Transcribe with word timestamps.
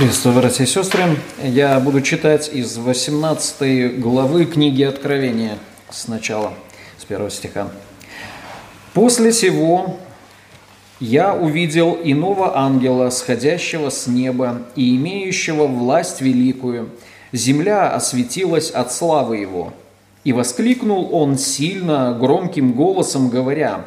Приветствую, 0.00 0.34
братья 0.34 0.64
и 0.64 0.66
сестры. 0.66 1.18
Я 1.42 1.78
буду 1.78 2.00
читать 2.00 2.48
из 2.50 2.78
18 2.78 4.00
главы 4.00 4.46
книги 4.46 4.82
Откровения 4.82 5.58
сначала, 5.90 6.54
с 6.96 7.04
первого 7.04 7.28
стиха. 7.30 7.70
«После 8.94 9.30
сего 9.30 9.98
я 11.00 11.34
увидел 11.34 11.98
иного 12.02 12.56
ангела, 12.56 13.10
сходящего 13.10 13.90
с 13.90 14.06
неба 14.06 14.62
и 14.74 14.96
имеющего 14.96 15.66
власть 15.66 16.22
великую. 16.22 16.88
Земля 17.32 17.90
осветилась 17.90 18.70
от 18.70 18.94
славы 18.94 19.36
его. 19.36 19.74
И 20.24 20.32
воскликнул 20.32 21.14
он 21.14 21.36
сильно, 21.36 22.16
громким 22.18 22.72
голосом, 22.72 23.28
говоря, 23.28 23.84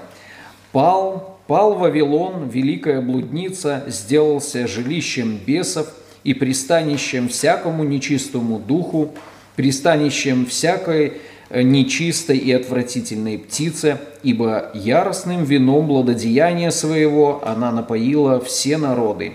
«Пал, 0.74 1.40
пал 1.48 1.74
Вавилон, 1.74 2.50
великая 2.50 3.02
блудница, 3.02 3.84
сделался 3.88 4.68
жилищем 4.68 5.38
бесов– 5.44 5.88
и 6.24 6.34
пристанищем 6.34 7.30
всякому 7.30 7.84
нечистому 7.84 8.60
духу, 8.60 9.12
пристанищем 9.56 10.46
всякой 10.46 11.14
э, 11.50 11.62
нечистой 11.62 12.38
и 12.38 12.52
отвратительной 12.52 13.38
птице, 13.38 14.00
ибо 14.24 14.72
яростным 14.74 15.44
вином 15.44 15.88
благодеяния 15.88 16.72
своего 16.72 17.42
она 17.46 17.72
напоила 17.72 18.40
все 18.40 18.78
народы. 18.78 19.34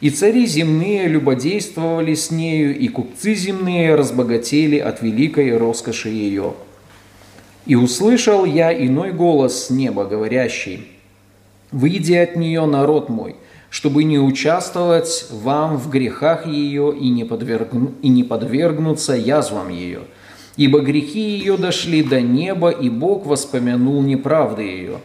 И 0.00 0.10
цари 0.10 0.46
земные 0.46 1.06
любодействовали 1.06 2.14
с 2.14 2.32
нею, 2.32 2.76
и 2.76 2.88
купцы 2.88 3.34
земные 3.34 3.94
разбогатели 3.94 4.78
от 4.78 5.00
великой 5.00 5.56
роскоши 5.56 6.08
ее. 6.08 6.54
И 7.66 7.76
услышал 7.76 8.44
я 8.44 8.72
иной 8.72 9.12
голос 9.12 9.66
с 9.66 9.70
неба, 9.70 10.04
говорящий, 10.04 10.88
«Выйди 11.70 12.14
от 12.14 12.34
нее, 12.34 12.66
народ 12.66 13.08
мой, 13.08 13.36
чтобы 13.72 14.04
не 14.04 14.18
участвовать 14.18 15.28
вам 15.30 15.78
в 15.78 15.88
грехах 15.88 16.46
ее 16.46 16.94
и 16.94 17.08
не, 17.08 17.24
подвергну, 17.24 17.92
и 18.02 18.10
не 18.10 18.22
подвергнуться 18.22 19.14
язвам 19.14 19.70
ее. 19.70 20.00
Ибо 20.58 20.80
грехи 20.80 21.38
ее 21.38 21.56
дошли 21.56 22.02
до 22.02 22.20
неба, 22.20 22.68
и 22.68 22.90
Бог 22.90 23.24
воспомянул 23.24 24.02
неправды 24.02 24.62
ее. 24.62 24.98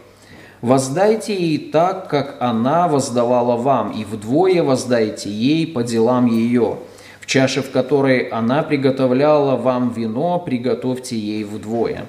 Воздайте 0.59 1.33
ей 1.33 1.57
так, 1.57 2.09
как 2.09 2.35
она 2.41 2.89
воздавала 2.89 3.55
вам, 3.55 3.91
и 3.91 4.03
вдвое 4.03 4.61
воздайте 4.61 5.29
ей 5.29 5.65
по 5.65 5.81
делам 5.81 6.25
ее. 6.25 6.79
В 7.21 7.25
чаше, 7.25 7.61
в 7.61 7.71
которой 7.71 8.19
она 8.27 8.63
приготовляла 8.63 9.55
вам 9.55 9.93
вино, 9.93 10.39
приготовьте 10.39 11.17
ей 11.17 11.45
вдвое. 11.45 12.05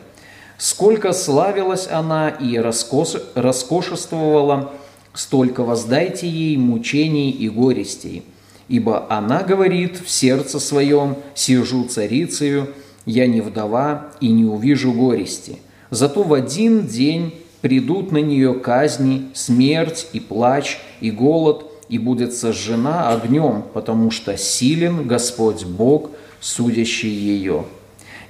Сколько 0.57 1.13
славилась 1.13 1.87
она 1.89 2.31
и 2.31 2.59
роскош... 2.59 3.11
роскошествовала, 3.37 4.73
столько 5.19 5.65
воздайте 5.65 6.29
ей 6.29 6.57
мучений 6.57 7.33
и 7.33 7.49
горестей. 7.49 8.23
Ибо 8.69 9.05
она 9.11 9.43
говорит 9.43 9.99
в 9.99 10.09
сердце 10.09 10.61
своем, 10.61 11.17
сижу 11.35 11.87
царицею, 11.87 12.69
я 13.05 13.27
не 13.27 13.41
вдова 13.41 14.13
и 14.21 14.29
не 14.29 14.45
увижу 14.45 14.93
горести. 14.93 15.57
Зато 15.91 16.23
в 16.23 16.33
один 16.33 16.87
день 16.87 17.35
придут 17.63 18.13
на 18.13 18.19
нее 18.19 18.55
казни, 18.55 19.25
смерть 19.35 20.07
и 20.13 20.21
плач, 20.21 20.79
и 21.01 21.11
голод, 21.11 21.65
и 21.89 21.99
будет 21.99 22.33
сожжена 22.33 23.11
огнем, 23.11 23.65
потому 23.75 24.13
что 24.13 24.37
силен 24.37 25.09
Господь 25.09 25.65
Бог, 25.65 26.11
судящий 26.41 27.11
ее. 27.11 27.65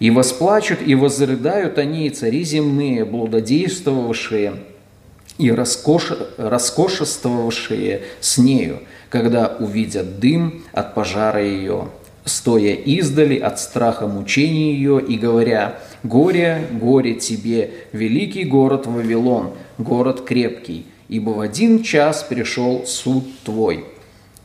И 0.00 0.10
восплачут, 0.10 0.78
и 0.86 0.94
возрыдают 0.94 1.76
они, 1.76 2.08
цари 2.08 2.44
земные, 2.44 3.04
блудодействовавшие, 3.04 4.54
и 5.38 5.50
роскош... 5.50 6.12
роскошествовавшие 6.36 8.02
с 8.20 8.38
нею, 8.38 8.80
когда 9.08 9.56
увидят 9.58 10.18
дым 10.18 10.64
от 10.72 10.94
пожара 10.94 11.42
ее, 11.42 11.88
стоя 12.24 12.74
издали 12.74 13.38
от 13.38 13.58
страха 13.58 14.06
мучений 14.06 14.74
ее 14.74 15.00
и 15.00 15.16
говоря, 15.16 15.78
«Горе, 16.02 16.66
горе 16.70 17.14
тебе, 17.14 17.70
великий 17.92 18.44
город 18.44 18.86
Вавилон, 18.86 19.52
город 19.78 20.24
крепкий, 20.24 20.86
ибо 21.08 21.30
в 21.30 21.40
один 21.40 21.82
час 21.82 22.22
пришел 22.28 22.84
суд 22.86 23.24
твой». 23.44 23.84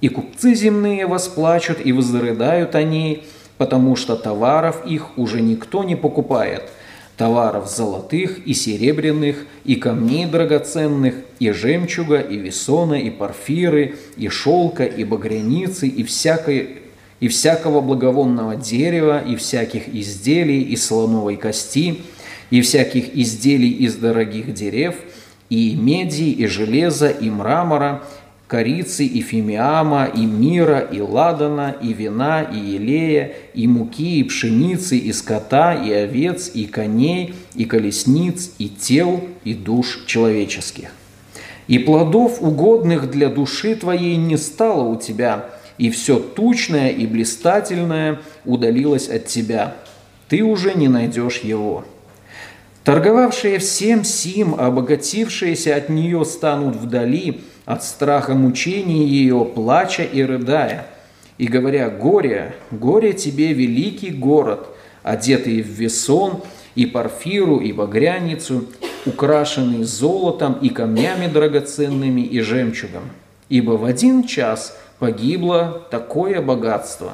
И 0.02 0.10
купцы 0.10 0.54
земные 0.54 1.08
восплачут 1.08 1.78
и 1.84 1.94
возрыдают 1.94 2.76
о 2.76 2.84
ней, 2.84 3.24
потому 3.58 3.96
что 3.96 4.16
товаров 4.16 4.86
их 4.86 5.18
уже 5.18 5.42
никто 5.42 5.84
не 5.84 5.96
покупает– 5.96 6.70
товаров 7.18 7.70
золотых 7.70 8.46
и 8.48 8.54
серебряных, 8.54 9.46
и 9.66 9.76
камней 9.76 10.26
драгоценных, 10.26 11.16
и 11.40 11.52
жемчуга, 11.52 12.20
и 12.20 12.38
весона, 12.38 12.96
и 12.96 13.10
порфиры, 13.10 13.96
и 14.18 14.30
шелка, 14.30 14.86
и 14.86 15.04
багряницы, 15.04 15.88
и 15.88 16.04
всякой 16.04 16.80
и 17.20 17.30
всякого 17.30 17.80
благовонного 17.80 18.58
дерева, 18.58 19.24
и 19.26 19.38
всяких 19.38 19.88
изделий 19.88 20.62
из 20.62 20.86
слоновой 20.86 21.38
кости, 21.38 22.02
и 22.50 22.60
всяких 22.60 23.16
изделий 23.16 23.70
из 23.70 23.96
дорогих 23.96 24.54
дерев, 24.54 24.96
и 25.50 25.74
меди, 25.74 26.32
и 26.32 26.46
железа, 26.48 27.08
и 27.08 27.30
мрамора, 27.30 28.04
корицы, 28.54 29.04
и 29.04 29.22
фимиама, 29.22 30.06
и 30.06 30.28
мира, 30.28 30.78
и 30.78 31.02
ладана, 31.02 31.76
и 31.82 31.92
вина, 31.92 32.44
и 32.44 32.56
елея, 32.56 33.32
и 33.56 33.68
муки, 33.68 34.20
и 34.20 34.24
пшеницы, 34.24 34.96
и 34.96 35.12
скота, 35.12 35.74
и 35.74 35.92
овец, 35.92 36.52
и 36.54 36.66
коней, 36.66 37.34
и 37.56 37.66
колесниц, 37.66 38.52
и 38.60 38.70
тел, 38.70 39.22
и 39.44 39.56
душ 39.56 40.04
человеческих. 40.06 40.92
И 41.68 41.80
плодов, 41.80 42.44
угодных 42.44 43.10
для 43.10 43.30
души 43.30 43.76
твоей, 43.76 44.18
не 44.18 44.38
стало 44.38 44.84
у 44.84 44.98
тебя, 44.98 45.46
и 45.80 45.90
все 45.90 46.20
тучное 46.20 46.90
и 46.90 47.08
блистательное 47.08 48.20
удалилось 48.46 49.10
от 49.10 49.26
тебя. 49.26 49.78
Ты 50.30 50.44
уже 50.44 50.76
не 50.76 50.90
найдешь 50.90 51.40
его. 51.40 51.86
Торговавшие 52.84 53.58
всем 53.58 54.04
сим, 54.04 54.54
обогатившиеся 54.54 55.76
от 55.76 55.90
нее 55.90 56.24
станут 56.24 56.76
вдали– 56.76 57.42
от 57.66 57.84
страха 57.84 58.34
мучений 58.34 59.06
ее, 59.06 59.46
плача 59.46 60.04
и 60.04 60.22
рыдая, 60.24 60.88
и 61.38 61.48
говоря, 61.48 61.90
«Горе, 61.90 62.56
горе 62.72 63.14
тебе, 63.14 63.54
великий 63.54 64.12
город, 64.12 64.68
одетый 65.04 65.62
в 65.62 65.68
весон, 65.68 66.42
и 66.76 66.86
парфиру, 66.86 67.58
и 67.58 67.72
багряницу, 67.72 68.66
украшенный 69.06 69.84
золотом 69.84 70.54
и 70.54 70.70
камнями 70.70 71.28
драгоценными 71.28 72.22
и 72.22 72.40
жемчугом. 72.42 73.04
Ибо 73.50 73.72
в 73.72 73.86
один 73.86 74.26
час 74.26 74.78
погибло 75.00 75.86
такое 75.92 76.42
богатство, 76.42 77.14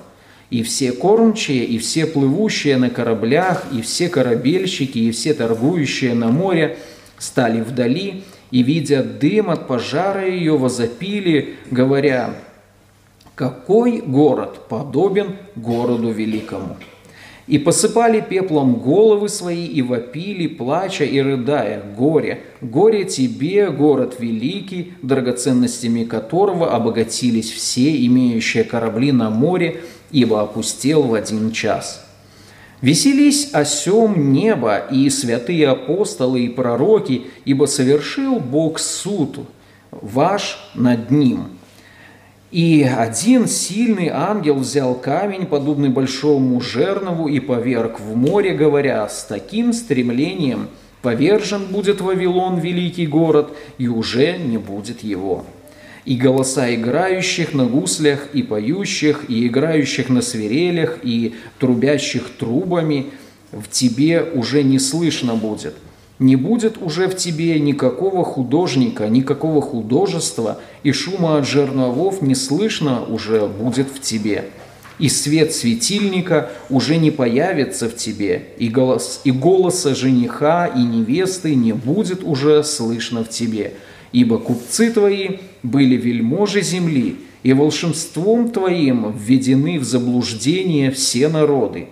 и 0.49 0.63
все 0.63 0.91
кормчие, 0.91 1.65
и 1.65 1.77
все 1.77 2.05
плывущие 2.05 2.77
на 2.77 2.89
кораблях, 2.89 3.65
и 3.71 3.81
все 3.81 4.09
корабельщики, 4.09 4.97
и 4.97 5.11
все 5.11 5.33
торгующие 5.33 6.13
на 6.13 6.29
море 6.29 6.77
стали 7.17 7.61
вдали, 7.61 8.23
и, 8.51 8.63
видя 8.63 9.03
дым 9.03 9.49
от 9.49 9.67
пожара 9.67 10.27
ее, 10.27 10.57
возопили, 10.57 11.55
говоря, 11.69 12.35
«Какой 13.35 14.01
город 14.01 14.67
подобен 14.67 15.37
городу 15.55 16.11
великому?» 16.11 16.77
И 17.47 17.57
посыпали 17.57 18.21
пеплом 18.21 18.75
головы 18.75 19.27
свои, 19.27 19.65
и 19.65 19.81
вопили, 19.81 20.47
плача 20.47 21.03
и 21.03 21.19
рыдая, 21.19 21.81
«Горе! 21.97 22.41
Горе 22.61 23.05
тебе, 23.05 23.71
город 23.71 24.17
великий, 24.19 24.93
драгоценностями 25.01 26.03
которого 26.03 26.71
обогатились 26.71 27.49
все, 27.49 28.05
имеющие 28.05 28.63
корабли 28.63 29.11
на 29.11 29.29
море, 29.29 29.81
ибо 30.11 30.41
опустел 30.41 31.03
в 31.03 31.13
один 31.13 31.51
час». 31.51 32.08
Веселись 32.81 33.49
о 33.53 33.65
сем 33.65 34.31
небо 34.31 34.77
и 34.77 35.09
святые 35.09 35.67
апостолы 35.67 36.45
и 36.45 36.49
пророки, 36.49 37.23
ибо 37.43 37.65
совершил 37.65 38.39
Бог 38.39 38.79
суд 38.79 39.39
ваш 39.91 40.71
над 40.75 41.11
ним. 41.11 41.47
И 42.51 42.83
один 42.83 43.47
сильный 43.47 44.07
ангел 44.07 44.55
взял 44.55 44.95
камень, 44.95 45.45
подобный 45.45 45.89
большому 45.89 46.59
жернову, 46.61 47.27
и 47.27 47.39
поверг 47.39 47.99
в 47.99 48.15
море, 48.15 48.55
говоря, 48.55 49.07
с 49.07 49.25
таким 49.25 49.73
стремлением 49.73 50.69
повержен 51.01 51.65
будет 51.65 52.01
Вавилон, 52.01 52.59
великий 52.59 53.07
город, 53.07 53.53
и 53.77 53.87
уже 53.87 54.37
не 54.37 54.57
будет 54.57 55.03
его 55.03 55.45
и 56.09 56.15
голоса 56.15 56.73
играющих 56.73 57.53
на 57.53 57.65
гуслях, 57.65 58.29
и 58.33 58.41
поющих, 58.41 59.25
и 59.29 59.45
играющих 59.45 60.09
на 60.09 60.23
свирелях, 60.23 60.97
и 61.03 61.35
трубящих 61.59 62.31
трубами 62.31 63.11
в 63.51 63.69
тебе 63.69 64.23
уже 64.23 64.63
не 64.63 64.79
слышно 64.79 65.35
будет. 65.35 65.75
Не 66.17 66.35
будет 66.35 66.81
уже 66.81 67.07
в 67.07 67.15
тебе 67.15 67.59
никакого 67.59 68.25
художника, 68.25 69.07
никакого 69.07 69.61
художества, 69.61 70.59
и 70.81 70.91
шума 70.93 71.37
от 71.37 71.47
жерновов 71.47 72.23
не 72.23 72.33
слышно 72.33 73.05
уже 73.05 73.45
будет 73.45 73.89
в 73.89 74.01
тебе. 74.01 74.45
И 74.97 75.09
свет 75.09 75.53
светильника 75.53 76.49
уже 76.71 76.97
не 76.97 77.11
появится 77.11 77.87
в 77.87 77.95
тебе, 77.95 78.47
и, 78.57 78.67
голос, 78.67 79.21
и 79.25 79.31
голоса 79.31 79.93
жениха 79.93 80.65
и 80.65 80.81
невесты 80.81 81.53
не 81.53 81.73
будет 81.73 82.23
уже 82.23 82.63
слышно 82.63 83.23
в 83.23 83.29
тебе– 83.29 83.73
ибо 84.11 84.37
купцы 84.37 84.91
твои 84.91 85.37
были 85.63 85.95
вельможи 85.95 86.61
земли, 86.61 87.17
и 87.43 87.53
волшебством 87.53 88.51
Твоим 88.51 89.11
введены 89.17 89.79
в 89.79 89.83
заблуждение 89.83 90.91
все 90.91 91.29
народы, 91.29 91.87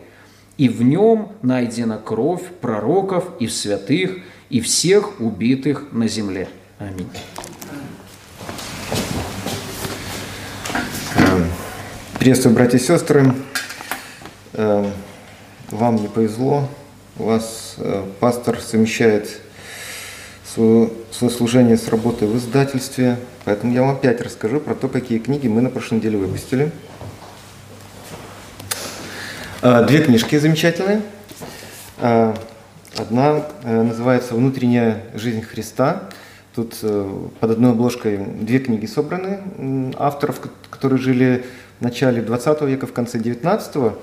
и 0.57 0.69
в 0.69 0.81
нем 0.81 1.29
найдена 1.41 1.97
кровь 1.97 2.43
пророков 2.61 3.25
и 3.39 3.47
святых, 3.47 4.19
и 4.49 4.61
всех 4.61 5.19
убитых 5.19 5.87
на 5.91 6.07
земле. 6.07 6.47
Аминь. 6.79 7.07
Приветствую, 12.19 12.55
братья 12.55 12.77
и 12.77 12.81
сестры. 12.81 13.33
Эм, 14.53 14.91
вам 15.69 15.97
не 15.97 16.07
повезло. 16.07 16.67
У 17.19 17.23
вас 17.25 17.75
э, 17.77 18.03
пастор 18.19 18.59
совмещает 18.59 19.41
свое, 20.53 20.89
служение 21.11 21.77
с 21.77 21.87
работой 21.87 22.27
в 22.27 22.37
издательстве. 22.37 23.17
Поэтому 23.45 23.73
я 23.73 23.81
вам 23.81 23.91
опять 23.91 24.21
расскажу 24.21 24.59
про 24.59 24.75
то, 24.75 24.87
какие 24.87 25.19
книги 25.19 25.47
мы 25.47 25.61
на 25.61 25.69
прошлой 25.69 25.95
неделе 25.95 26.17
выпустили. 26.17 26.71
Э, 29.61 29.85
две 29.85 30.03
книжки 30.03 30.37
замечательные. 30.37 31.01
Э, 31.99 32.33
одна 32.97 33.45
называется 33.63 34.35
«Внутренняя 34.35 35.03
жизнь 35.13 35.41
Христа». 35.41 36.09
Тут 36.55 36.75
под 37.39 37.51
одной 37.51 37.71
обложкой 37.71 38.17
две 38.17 38.57
книги 38.57 38.87
собраны 38.87 39.93
авторов, 39.95 40.41
которые 40.71 40.97
жили 40.97 41.45
в 41.79 41.83
начале 41.83 42.23
20 42.23 42.61
века, 42.63 42.87
в 42.87 42.93
конце 42.93 43.19
19 43.19 43.93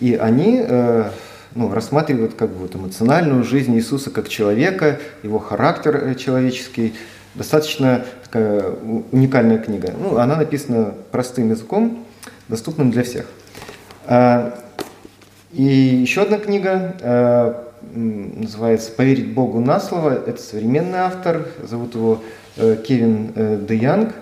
и 0.00 0.14
они 0.14 0.64
э, 0.66 1.10
ну, 1.54 1.72
рассматривают 1.72 2.34
как 2.34 2.50
бы 2.50 2.58
вот 2.58 2.76
эмоциональную 2.76 3.42
жизнь 3.44 3.74
Иисуса 3.76 4.10
как 4.10 4.28
человека, 4.28 5.00
его 5.22 5.38
характер 5.38 5.96
э, 5.96 6.14
человеческий. 6.14 6.94
Достаточно 7.34 8.04
такая 8.24 8.72
уникальная 9.12 9.58
книга. 9.58 9.92
Ну, 9.98 10.18
она 10.18 10.36
написана 10.36 10.94
простым 11.10 11.50
языком, 11.50 12.04
доступным 12.48 12.90
для 12.90 13.02
всех. 13.02 13.26
А, 14.06 14.58
и 15.52 15.62
еще 15.62 16.22
одна 16.22 16.38
книга 16.38 16.96
э, 17.00 17.54
называется 17.92 18.92
«Поверить 18.92 19.32
Богу 19.32 19.60
на 19.60 19.80
слово». 19.80 20.10
Это 20.26 20.40
современный 20.40 21.00
автор, 21.00 21.46
зовут 21.62 21.94
его 21.94 22.22
Кевин 22.56 23.32
Де 23.66 23.76
Янг. 23.76 24.14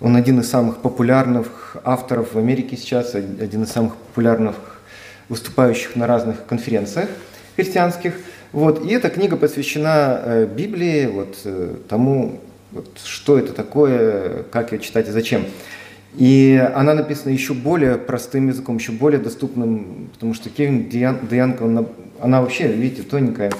Он 0.00 0.16
один 0.16 0.40
из 0.40 0.48
самых 0.48 0.78
популярных 0.78 1.76
авторов 1.84 2.34
в 2.34 2.38
Америке 2.38 2.76
сейчас, 2.76 3.14
один 3.14 3.64
из 3.64 3.70
самых 3.70 3.94
популярных 3.96 4.56
выступающих 5.28 5.96
на 5.96 6.06
разных 6.06 6.46
конференциях 6.46 7.08
христианских. 7.56 8.14
Вот. 8.52 8.84
И 8.84 8.92
эта 8.92 9.10
книга 9.10 9.36
посвящена 9.36 10.20
э, 10.24 10.46
Библии, 10.46 11.06
вот, 11.06 11.38
э, 11.44 11.74
тому, 11.88 12.40
вот, 12.72 12.98
что 13.04 13.38
это 13.38 13.52
такое, 13.52 14.44
как 14.44 14.72
ее 14.72 14.78
читать 14.78 15.08
и 15.08 15.10
зачем. 15.10 15.44
И 16.16 16.60
она 16.74 16.94
написана 16.94 17.32
еще 17.32 17.52
более 17.52 17.96
простым 17.96 18.48
языком, 18.48 18.78
еще 18.78 18.92
более 18.92 19.20
доступным, 19.20 20.08
потому 20.14 20.34
что 20.34 20.48
Кевин 20.48 20.88
Дианко, 20.88 21.64
она, 21.64 21.84
она 22.20 22.40
вообще, 22.40 22.68
видите, 22.68 23.02
тоненькая, 23.02 23.52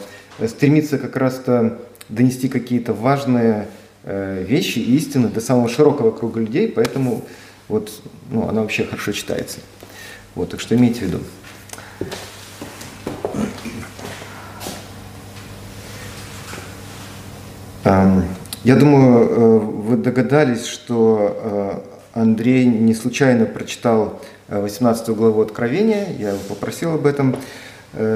стремится 0.46 0.98
как 0.98 1.16
раз-то 1.16 1.78
донести 2.08 2.48
какие-то 2.48 2.94
важные 2.94 3.66
Э, 4.10 4.42
вещи 4.42 4.78
истины 4.78 5.28
до 5.28 5.38
самого 5.42 5.68
широкого 5.68 6.12
круга 6.12 6.40
людей, 6.40 6.66
поэтому 6.66 7.26
вот, 7.68 7.90
ну, 8.30 8.48
она 8.48 8.62
вообще 8.62 8.84
хорошо 8.84 9.12
читается. 9.12 9.58
Вот, 10.34 10.48
так 10.48 10.60
что 10.60 10.74
имейте 10.74 11.00
в 11.00 11.02
виду. 11.02 11.18
Я 18.64 18.76
думаю, 18.76 19.28
э, 19.28 19.58
вы 19.58 19.96
догадались, 19.96 20.66
что 20.66 21.82
э, 22.14 22.20
Андрей 22.20 22.66
не 22.66 22.94
случайно 22.94 23.46
прочитал 23.46 24.20
18 24.48 25.08
главу 25.10 25.40
Откровения. 25.40 26.08
Я 26.18 26.30
его 26.30 26.40
попросил 26.48 26.94
об 26.94 27.06
этом, 27.06 27.36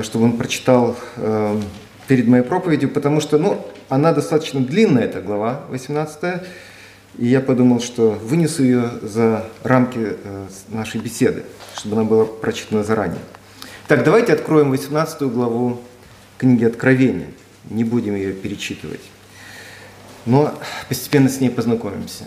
чтобы 0.03 0.25
он 0.27 0.37
прочитал 0.37 0.97
эм, 1.17 1.63
перед 2.09 2.27
моей 2.27 2.43
проповедью, 2.43 2.91
потому 2.91 3.21
что, 3.21 3.39
ну, 3.39 3.65
она 3.89 4.13
достаточно 4.13 4.61
длинная, 4.61 5.05
эта 5.05 5.21
глава 5.21 5.61
18, 5.69 6.43
и 7.19 7.27
я 7.27 7.41
подумал, 7.41 7.81
что 7.81 8.11
вынесу 8.11 8.63
ее 8.63 8.91
за 9.03 9.47
рамки 9.63 9.99
э, 10.01 10.47
нашей 10.69 11.01
беседы, 11.01 11.45
чтобы 11.77 11.97
она 11.97 12.05
была 12.05 12.25
прочитана 12.25 12.85
заранее. 12.85 13.21
Так, 13.89 14.05
давайте 14.05 14.33
откроем 14.33 14.71
18 14.71 15.23
главу 15.23 15.81
книги 16.39 16.65
Откровения. 16.65 17.27
Не 17.69 17.83
будем 17.83 18.15
ее 18.15 18.33
перечитывать, 18.33 19.01
но 20.25 20.55
постепенно 20.89 21.29
с 21.29 21.41
ней 21.41 21.51
познакомимся. 21.51 22.25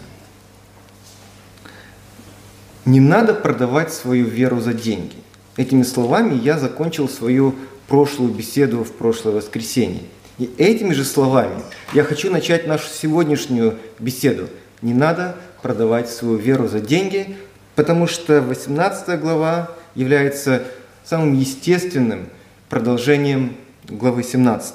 Не 2.83 2.99
надо 2.99 3.33
продавать 3.33 3.93
свою 3.93 4.25
веру 4.25 4.59
за 4.59 4.73
деньги. 4.73 5.15
Этими 5.55 5.83
словами 5.83 6.35
я 6.35 6.59
закончил 6.59 7.07
свою 7.07 7.55
прошлую 7.87 8.33
беседу 8.33 8.83
в 8.83 8.91
прошлое 8.91 9.35
воскресенье. 9.35 10.01
И 10.37 10.53
этими 10.57 10.93
же 10.93 11.05
словами 11.05 11.61
я 11.93 12.03
хочу 12.03 12.29
начать 12.29 12.67
нашу 12.67 12.89
сегодняшнюю 12.89 13.77
беседу. 13.99 14.49
Не 14.81 14.93
надо 14.93 15.37
продавать 15.61 16.09
свою 16.09 16.35
веру 16.35 16.67
за 16.67 16.81
деньги, 16.81 17.37
потому 17.75 18.07
что 18.07 18.41
18 18.41 19.19
глава 19.19 19.71
является 19.95 20.63
самым 21.05 21.37
естественным 21.37 22.27
продолжением 22.67 23.55
главы 23.87 24.23
17. 24.23 24.73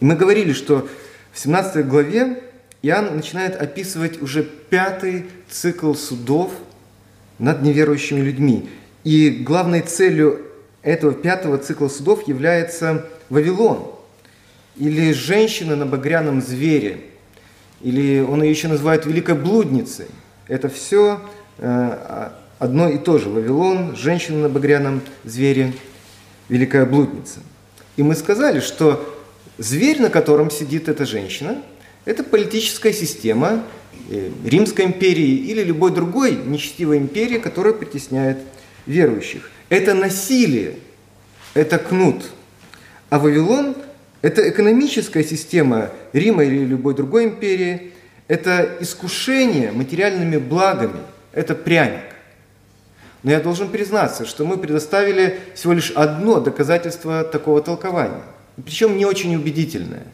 И 0.00 0.04
мы 0.04 0.14
говорили, 0.16 0.52
что 0.52 0.86
в 1.32 1.38
17 1.38 1.86
главе 1.86 2.42
Иоанн 2.82 3.16
начинает 3.16 3.60
описывать 3.60 4.20
уже 4.20 4.42
пятый 4.42 5.26
цикл 5.48 5.94
судов 5.94 6.52
над 7.38 7.62
неверующими 7.62 8.20
людьми. 8.20 8.68
И 9.02 9.30
главной 9.30 9.80
целью 9.80 10.42
этого 10.82 11.12
пятого 11.12 11.58
цикла 11.58 11.88
судов 11.88 12.28
является 12.28 13.06
Вавилон, 13.30 13.92
или 14.76 15.12
женщина 15.12 15.74
на 15.74 15.86
багряном 15.86 16.40
звере, 16.40 17.00
или 17.80 18.20
он 18.20 18.42
ее 18.42 18.50
еще 18.50 18.68
называет 18.68 19.06
великой 19.06 19.34
блудницей. 19.34 20.06
Это 20.46 20.68
все 20.68 21.20
э, 21.58 22.30
одно 22.58 22.88
и 22.88 22.98
то 22.98 23.18
же. 23.18 23.28
Вавилон, 23.28 23.96
женщина 23.96 24.42
на 24.42 24.48
багряном 24.48 25.02
звере, 25.24 25.72
великая 26.48 26.86
блудница. 26.86 27.40
И 27.96 28.02
мы 28.02 28.14
сказали, 28.14 28.60
что 28.60 29.16
зверь, 29.58 30.00
на 30.00 30.10
котором 30.10 30.50
сидит 30.50 30.88
эта 30.88 31.04
женщина, 31.04 31.62
это 32.04 32.24
политическая 32.24 32.92
система 32.92 33.64
э, 34.10 34.30
Римской 34.44 34.84
империи 34.84 35.36
или 35.36 35.62
любой 35.62 35.92
другой 35.92 36.32
нечестивой 36.32 36.98
империи, 36.98 37.38
которая 37.38 37.74
притесняет 37.74 38.38
верующих. 38.86 39.50
Это 39.68 39.94
насилие, 39.94 40.76
это 41.54 41.78
кнут. 41.78 42.30
А 43.10 43.18
Вавилон– 43.18 43.74
это 44.22 44.48
экономическая 44.48 45.24
система 45.24 45.90
Рима 46.12 46.44
или 46.44 46.64
любой 46.64 46.94
другой 46.94 47.24
империи, 47.24 47.92
это 48.26 48.76
искушение 48.80 49.72
материальными 49.72 50.36
благами, 50.36 51.00
это 51.32 51.54
пряник. 51.54 52.17
Но 53.22 53.30
я 53.30 53.40
должен 53.40 53.68
признаться, 53.68 54.24
что 54.24 54.44
мы 54.44 54.58
предоставили 54.58 55.40
всего 55.54 55.72
лишь 55.72 55.90
одно 55.90 56.40
доказательство 56.40 57.24
такого 57.24 57.60
толкования, 57.60 58.22
причем 58.64 58.96
не 58.96 59.04
очень 59.04 59.34
убедительное. 59.34 60.04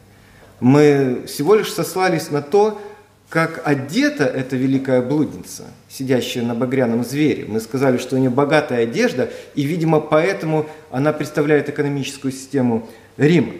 Мы 0.59 1.23
всего 1.27 1.55
лишь 1.55 1.71
сослались 1.71 2.31
на 2.31 2.41
то, 2.41 2.81
как 3.29 3.61
одета 3.65 4.23
эта 4.23 4.55
великая 4.55 5.01
блудница, 5.01 5.65
сидящая 5.89 6.43
на 6.43 6.55
багряном 6.55 7.03
звере. 7.03 7.45
Мы 7.47 7.59
сказали, 7.59 7.97
что 7.97 8.15
у 8.15 8.19
нее 8.19 8.29
богатая 8.29 8.83
одежда, 8.83 9.29
и, 9.55 9.63
видимо, 9.63 9.99
поэтому 9.99 10.67
она 10.91 11.11
представляет 11.11 11.67
экономическую 11.69 12.31
систему 12.31 12.87
Рима. 13.17 13.53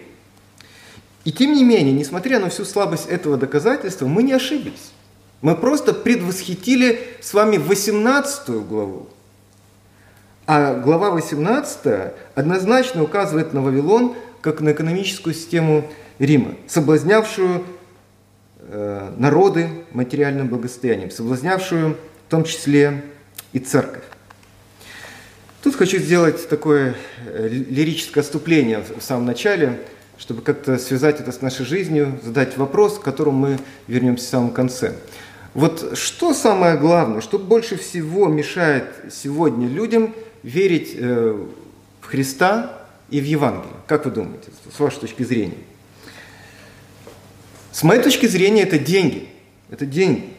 И 1.23 1.31
тем 1.31 1.53
не 1.53 1.63
менее, 1.63 1.93
несмотря 1.93 2.39
на 2.39 2.49
всю 2.49 2.65
слабость 2.65 3.07
этого 3.07 3.35
доказательства, 3.37 4.05
мы 4.05 4.21
не 4.21 4.33
ошиблись. 4.33 4.91
Мы 5.41 5.55
просто 5.55 5.93
предвосхитили 5.93 7.01
с 7.21 7.33
вами 7.33 7.57
18 7.57 8.49
главу. 8.67 9.09
А 10.47 10.75
глава 10.75 11.11
18 11.11 12.13
однозначно 12.35 13.03
указывает 13.03 13.53
на 13.53 13.61
Вавилон 13.61 14.15
как 14.41 14.61
на 14.61 14.73
экономическую 14.73 15.33
систему 15.33 15.85
Рима, 16.19 16.55
соблазнявшую 16.67 17.63
Э, 18.67 19.13
народы 19.17 19.69
материальным 19.91 20.47
благосостоянием, 20.47 21.11
соблазнявшую 21.11 21.97
в 22.27 22.31
том 22.31 22.45
числе 22.45 23.03
и 23.53 23.59
церковь. 23.59 24.01
Тут 25.61 25.75
хочу 25.75 25.99
сделать 25.99 26.49
такое 26.49 26.95
э, 27.27 27.47
лирическое 27.47 28.23
отступление 28.23 28.83
в 28.97 29.03
самом 29.03 29.27
начале, 29.27 29.81
чтобы 30.17 30.41
как-то 30.41 30.79
связать 30.79 31.19
это 31.19 31.31
с 31.31 31.41
нашей 31.41 31.63
жизнью, 31.63 32.19
задать 32.23 32.57
вопрос, 32.57 32.97
к 32.97 33.03
которому 33.03 33.37
мы 33.37 33.59
вернемся 33.87 34.25
в 34.25 34.29
самом 34.29 34.49
конце. 34.49 34.95
Вот 35.53 35.95
что 35.95 36.33
самое 36.33 36.75
главное, 36.75 37.21
что 37.21 37.37
больше 37.37 37.77
всего 37.77 38.27
мешает 38.29 38.85
сегодня 39.11 39.67
людям 39.67 40.15
верить 40.45 40.93
э, 40.95 41.45
в 42.01 42.05
Христа 42.05 42.71
и 43.09 43.19
в 43.19 43.25
Евангелие? 43.25 43.73
Как 43.87 44.05
вы 44.05 44.11
думаете, 44.11 44.51
с 44.71 44.79
вашей 44.79 44.99
точки 44.99 45.23
зрения? 45.23 45.57
С 47.71 47.83
моей 47.83 48.01
точки 48.01 48.27
зрения, 48.27 48.61
это 48.61 48.79
деньги. 48.79 49.27
Это 49.69 49.85
деньги. 49.85 50.29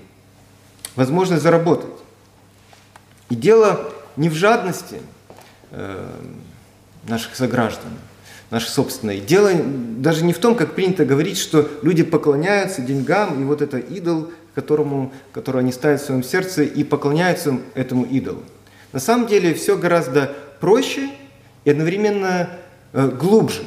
возможность 0.95 1.43
заработать. 1.43 1.91
И 3.29 3.35
дело 3.35 3.93
не 4.17 4.29
в 4.29 4.35
жадности 4.35 5.01
э, 5.73 6.09
наших 7.09 7.35
сограждан, 7.35 7.91
нашей 8.51 8.69
собственной. 8.69 9.21
Дело 9.21 9.53
даже 9.99 10.25
не 10.25 10.33
в 10.33 10.39
том, 10.39 10.55
как 10.55 10.75
принято 10.75 11.05
говорить, 11.05 11.37
что 11.37 11.69
люди 11.83 12.05
поклоняются 12.05 12.81
деньгам, 12.81 13.43
и 13.43 13.45
вот 13.45 13.61
это 13.61 13.79
идол, 13.79 14.31
которому, 14.55 15.13
который 15.33 15.61
они 15.63 15.73
ставят 15.73 16.01
в 16.01 16.07
своем 16.07 16.23
сердце, 16.23 16.63
и 16.63 16.85
поклоняются 16.85 17.59
этому 17.75 18.05
идолу. 18.05 18.45
На 18.97 19.01
самом 19.01 19.27
деле 19.27 19.53
все 19.53 19.77
гораздо 19.77 20.33
проще 20.59 21.11
и 21.67 21.71
одновременно 21.71 22.49
э, 22.95 23.09
глубже. 23.09 23.61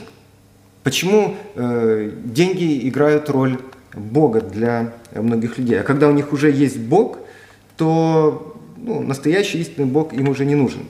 Почему 0.81 1.35
э, 1.53 2.11
деньги 2.25 2.89
играют 2.89 3.29
роль 3.29 3.59
Бога 3.93 4.41
для 4.41 4.91
многих 5.13 5.59
людей? 5.59 5.81
А 5.81 5.83
когда 5.83 6.07
у 6.07 6.13
них 6.13 6.33
уже 6.33 6.49
есть 6.49 6.79
Бог, 6.79 7.19
то 7.77 8.57
ну, 8.75 9.03
настоящий 9.03 9.59
истинный 9.59 9.85
Бог 9.85 10.13
им 10.13 10.29
уже 10.29 10.45
не 10.45 10.55
нужен. 10.55 10.81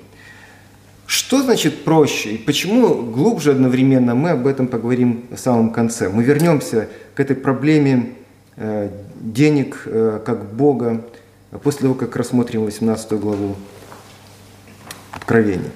Что 1.05 1.43
значит 1.43 1.84
проще 1.84 2.36
и 2.36 2.38
почему 2.38 2.93
глубже 3.12 3.51
одновременно, 3.51 4.15
мы 4.15 4.29
об 4.29 4.48
этом 4.48 4.67
поговорим 4.67 5.25
в 5.31 5.38
самом 5.38 5.72
конце. 5.72 6.08
Мы 6.08 6.24
вернемся 6.24 6.88
к 7.13 7.19
этой 7.19 7.36
проблеме 7.36 8.13
э, 8.55 8.89
денег 9.19 9.86
как 10.25 10.53
Бога 10.53 11.03
после 11.62 11.81
того, 11.81 11.93
как 11.93 12.15
рассмотрим 12.15 12.63
18 12.63 13.12
главу 13.19 13.58
Откровения. 15.29 15.69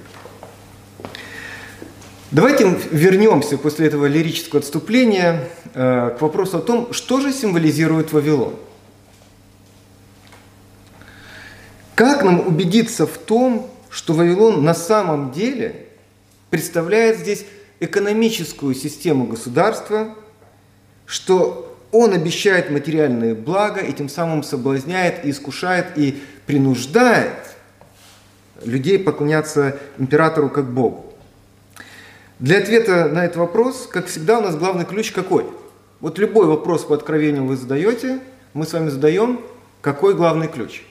Давайте 2.32 2.76
вернемся 2.90 3.60
после 3.60 3.86
этого 3.86 4.08
лирического 4.08 4.62
отступления 4.62 5.48
э, 5.76 6.16
к 6.18 6.22
вопросу 6.22 6.58
о 6.58 6.62
том, 6.62 6.92
что 6.92 7.20
же 7.22 7.32
символизирует 7.32 8.12
Вавилон. 8.14 8.56
Как 11.94 12.24
нам 12.24 12.48
убедиться 12.48 13.06
в 13.06 13.16
том, 13.20 13.70
что 13.92 14.14
Вавилон 14.14 14.64
на 14.64 14.74
самом 14.74 15.32
деле 15.32 15.86
представляет 16.50 17.20
здесь 17.20 17.46
экономическую 17.80 18.74
систему 18.74 19.28
государства, 19.28 20.16
что 21.06 21.78
он 21.92 22.14
обещает 22.14 22.72
материальные 22.72 23.36
блага 23.36 23.82
и 23.82 23.94
тем 23.94 24.10
самым 24.10 24.42
соблазняет 24.42 25.24
и 25.24 25.30
искушает 25.30 25.96
и 25.96 26.24
принуждает 26.48 27.53
людей 28.66 29.00
поклоняться 29.00 29.78
императору 29.98 30.50
как 30.50 30.66
Богу. 30.66 31.14
Для 32.40 32.58
ответа 32.58 33.08
на 33.08 33.26
этот 33.26 33.38
вопрос, 33.38 33.88
как 33.90 34.08
всегда, 34.08 34.40
у 34.40 34.42
нас 34.42 34.56
главный 34.56 34.86
ключ 34.86 35.12
какой? 35.12 35.46
Вот 36.00 36.18
любой 36.20 36.48
вопрос 36.48 36.84
по 36.84 36.96
откровению 36.96 37.46
вы 37.46 37.56
задаете, 37.56 38.20
мы 38.54 38.66
с 38.66 38.74
вами 38.74 38.90
задаем, 38.90 39.40
какой 39.82 40.14
главный 40.14 40.48
ключ? 40.48 40.84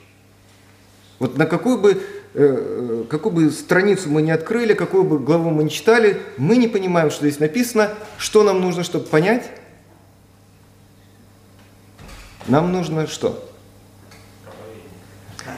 Вот 1.19 1.37
на 1.37 1.47
какую 1.47 1.79
бы, 1.79 2.03
э, 2.35 3.05
какую 3.11 3.33
бы 3.33 3.51
страницу 3.51 4.09
мы 4.09 4.23
не 4.23 4.31
открыли, 4.31 4.75
какую 4.75 5.05
бы 5.05 5.19
главу 5.19 5.51
мы 5.51 5.65
не 5.65 5.71
читали, 5.71 6.21
мы 6.37 6.57
не 6.57 6.69
понимаем, 6.69 7.11
что 7.11 7.27
здесь 7.27 7.39
написано, 7.39 7.91
что 8.19 8.43
нам 8.43 8.61
нужно, 8.61 8.83
чтобы 8.83 9.05
понять. 9.05 9.51
Нам 12.47 12.73
нужно 12.73 13.07
что? 13.07 13.49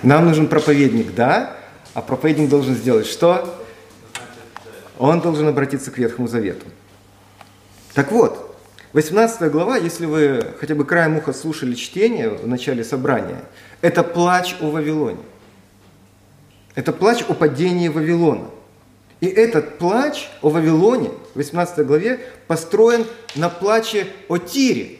Нам 0.03 0.27
нужен 0.27 0.49
проповедник, 0.49 1.15
да? 1.15 1.57
А 1.95 2.03
проповедник 2.03 2.49
должен 2.49 2.75
сделать 2.75 3.07
что? 3.07 3.57
Он 4.99 5.21
должен 5.21 5.47
обратиться 5.47 5.91
к 5.91 5.99
Ветхому 5.99 6.29
Завету. 6.29 6.67
Так 7.95 8.11
вот, 8.11 8.57
18 8.93 9.51
глава, 9.51 9.77
если 9.77 10.07
вы 10.07 10.55
хотя 10.59 10.75
бы 10.75 10.85
краем 10.85 11.17
уха 11.17 11.33
слушали 11.33 11.75
чтение 11.75 12.31
в 12.31 12.47
начале 12.47 12.85
собрания, 12.85 13.43
это 13.81 14.03
плач 14.03 14.57
о 14.61 14.71
Вавилоне. 14.71 15.21
Это 16.75 16.93
плач 16.93 17.25
о 17.29 17.35
падении 17.35 17.89
Вавилона. 17.89 18.51
И 19.21 19.27
этот 19.27 19.79
плач 19.79 20.29
о 20.43 20.51
Вавилоне 20.51 21.11
в 21.35 21.37
18 21.37 21.87
главе 21.87 22.21
построен 22.49 23.07
на 23.37 23.49
плаче 23.49 24.09
о 24.29 24.39
Тире. 24.39 24.99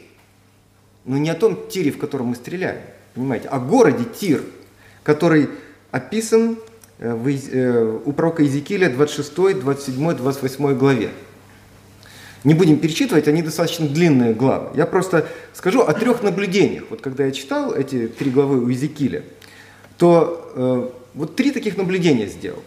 Но 1.03 1.17
не 1.17 1.29
о 1.29 1.35
том 1.35 1.67
Тире, 1.69 1.91
в 1.91 1.97
котором 1.97 2.27
мы 2.27 2.35
стреляем, 2.35 2.81
понимаете, 3.13 3.49
а 3.49 3.57
о 3.57 3.59
городе 3.59 4.05
Тир, 4.05 4.43
который 5.03 5.49
описан 5.91 6.57
Э, 6.97 7.17
э, 7.17 7.99
у 8.05 8.13
пророка 8.13 8.41
Иезекииля 8.43 8.89
26, 8.89 9.59
27, 9.59 10.13
28 10.15 10.77
главе. 10.77 11.11
Не 12.43 12.53
будем 12.53 12.77
перечитывать, 12.77 13.27
они 13.27 13.41
достаточно 13.41 13.87
длинные 13.87 14.33
главы. 14.33 14.69
Я 14.75 14.85
просто 14.85 15.27
скажу 15.53 15.81
о 15.81 15.93
трех 15.93 16.23
наблюдениях. 16.23 16.85
Вот 16.89 17.01
когда 17.01 17.25
я 17.25 17.31
читал 17.31 17.73
эти 17.73 18.07
три 18.07 18.29
главы 18.29 18.63
у 18.63 18.69
Иезекииля, 18.69 19.23
то 19.97 20.51
э, 20.55 20.89
вот 21.15 21.35
три 21.35 21.51
таких 21.51 21.75
наблюдения 21.75 22.27
сделал. 22.27 22.63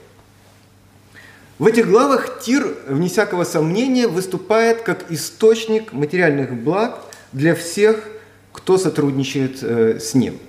В 1.58 1.66
этих 1.66 1.88
главах 1.88 2.40
Тир, 2.40 2.76
вне 2.86 3.08
всякого 3.08 3.44
сомнения, 3.44 4.08
выступает 4.08 4.82
как 4.82 5.10
источник 5.10 5.92
материальных 5.92 6.52
благ 6.52 7.00
для 7.32 7.54
всех, 7.54 8.06
кто 8.52 8.76
сотрудничает 8.76 9.62
э, 9.62 9.98
с 10.00 10.14
ним– 10.14 10.38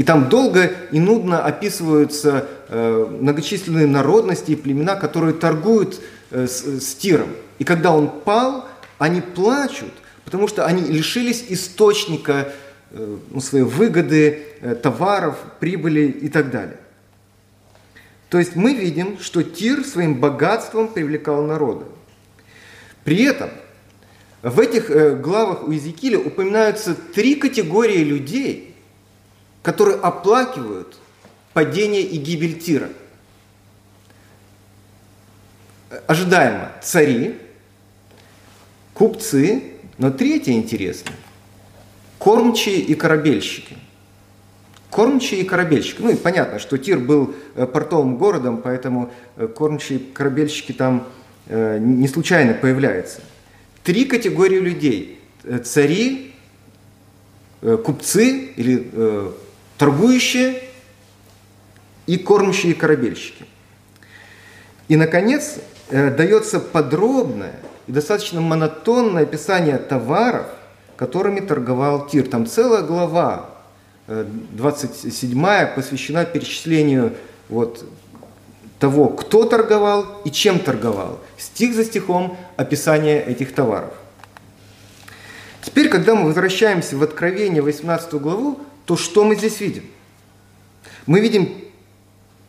и 0.00 0.02
там 0.02 0.30
долго 0.30 0.72
и 0.92 0.98
нудно 0.98 1.44
описываются 1.44 2.48
э, 2.70 3.06
многочисленные 3.20 3.86
народности 3.86 4.52
и 4.52 4.56
племена, 4.56 4.96
которые 4.96 5.34
торгуют 5.34 6.00
э, 6.30 6.46
с, 6.46 6.80
с 6.80 6.94
Тиром. 6.94 7.28
И 7.58 7.64
когда 7.64 7.92
он 7.92 8.08
пал, 8.08 8.66
они 8.96 9.20
плачут, 9.20 9.92
потому 10.24 10.48
что 10.48 10.64
они 10.64 10.84
лишились 10.84 11.44
источника 11.50 12.50
э, 12.92 13.18
ну, 13.28 13.40
своей 13.42 13.66
выгоды, 13.66 14.42
э, 14.62 14.74
товаров, 14.74 15.36
прибыли 15.58 16.06
и 16.06 16.30
так 16.30 16.50
далее. 16.50 16.78
То 18.30 18.38
есть 18.38 18.56
мы 18.56 18.72
видим, 18.72 19.18
что 19.20 19.42
Тир 19.42 19.84
своим 19.84 20.14
богатством 20.14 20.88
привлекал 20.88 21.44
народы. 21.44 21.84
При 23.04 23.22
этом 23.24 23.50
в 24.40 24.58
этих 24.60 24.90
э, 24.90 25.14
главах 25.14 25.68
у 25.68 25.72
Иезекииля 25.72 26.20
упоминаются 26.20 26.94
три 26.94 27.34
категории 27.34 28.02
людей– 28.02 28.68
которые 29.62 29.98
оплакивают 29.98 30.96
падение 31.52 32.02
и 32.02 32.16
гибель 32.16 32.58
Тира. 32.58 32.88
Ожидаемо 36.06 36.72
цари, 36.82 37.38
купцы, 38.94 39.74
но 39.98 40.10
третье 40.10 40.52
интересно– 40.52 41.12
кормчие 42.20 42.76
и 42.76 42.94
корабельщики. 42.94 43.76
Кормчие 44.90 45.40
и 45.40 45.44
корабельщики. 45.44 46.00
Ну 46.00 46.10
и 46.10 46.16
понятно, 46.16 46.58
что 46.58 46.76
Тир 46.76 46.98
был 46.98 47.34
э, 47.54 47.66
портовым 47.66 48.16
городом, 48.16 48.60
поэтому 48.62 49.10
э, 49.36 49.48
кормчие 49.48 49.98
и 49.98 50.12
корабельщики 50.12 50.72
там 50.72 51.08
э, 51.46 51.78
не 51.80 52.06
случайно 52.06 52.54
появляются. 52.54 53.20
Три 53.82 54.04
категории 54.04 54.58
людей– 54.58 55.20
цари, 55.64 56.34
купцы 57.62 58.52
или 58.56 58.90
торгующие 59.80 60.62
и 62.06 62.18
кормящие 62.18 62.74
корабельщики. 62.74 63.46
И, 64.88 64.96
наконец, 64.96 65.56
э, 65.88 66.10
дается 66.10 66.60
подробное 66.60 67.54
и 67.86 67.92
достаточно 67.92 68.42
монотонное 68.42 69.22
описание 69.22 69.78
товаров, 69.78 70.48
которыми 70.96 71.40
торговал 71.40 72.08
Тир. 72.08 72.28
Там 72.28 72.46
целая 72.46 72.82
глава, 72.82 73.48
27 74.06 75.46
э, 75.46 75.66
посвящена 75.74 76.26
перечислению 76.26 77.14
вот 77.48 77.82
того, 78.78 79.08
кто 79.08 79.44
торговал 79.44 80.20
и 80.26 80.30
чем 80.30 80.58
торговал. 80.58 81.20
Стих 81.38 81.74
за 81.74 81.86
стихом 81.86 82.36
описание 82.58 83.24
этих 83.24 83.54
товаров. 83.54 83.94
Теперь, 85.62 85.88
когда 85.88 86.14
мы 86.14 86.26
возвращаемся 86.26 86.98
в 86.98 87.02
Откровение 87.02 87.62
18 87.62 88.12
главу, 88.14 88.60
то 88.90 88.96
что 88.96 89.22
мы 89.22 89.36
здесь 89.36 89.60
видим? 89.60 89.84
Мы 91.06 91.20
видим 91.20 91.48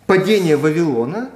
падение 0.07 0.57
Вавилона, 0.57 1.29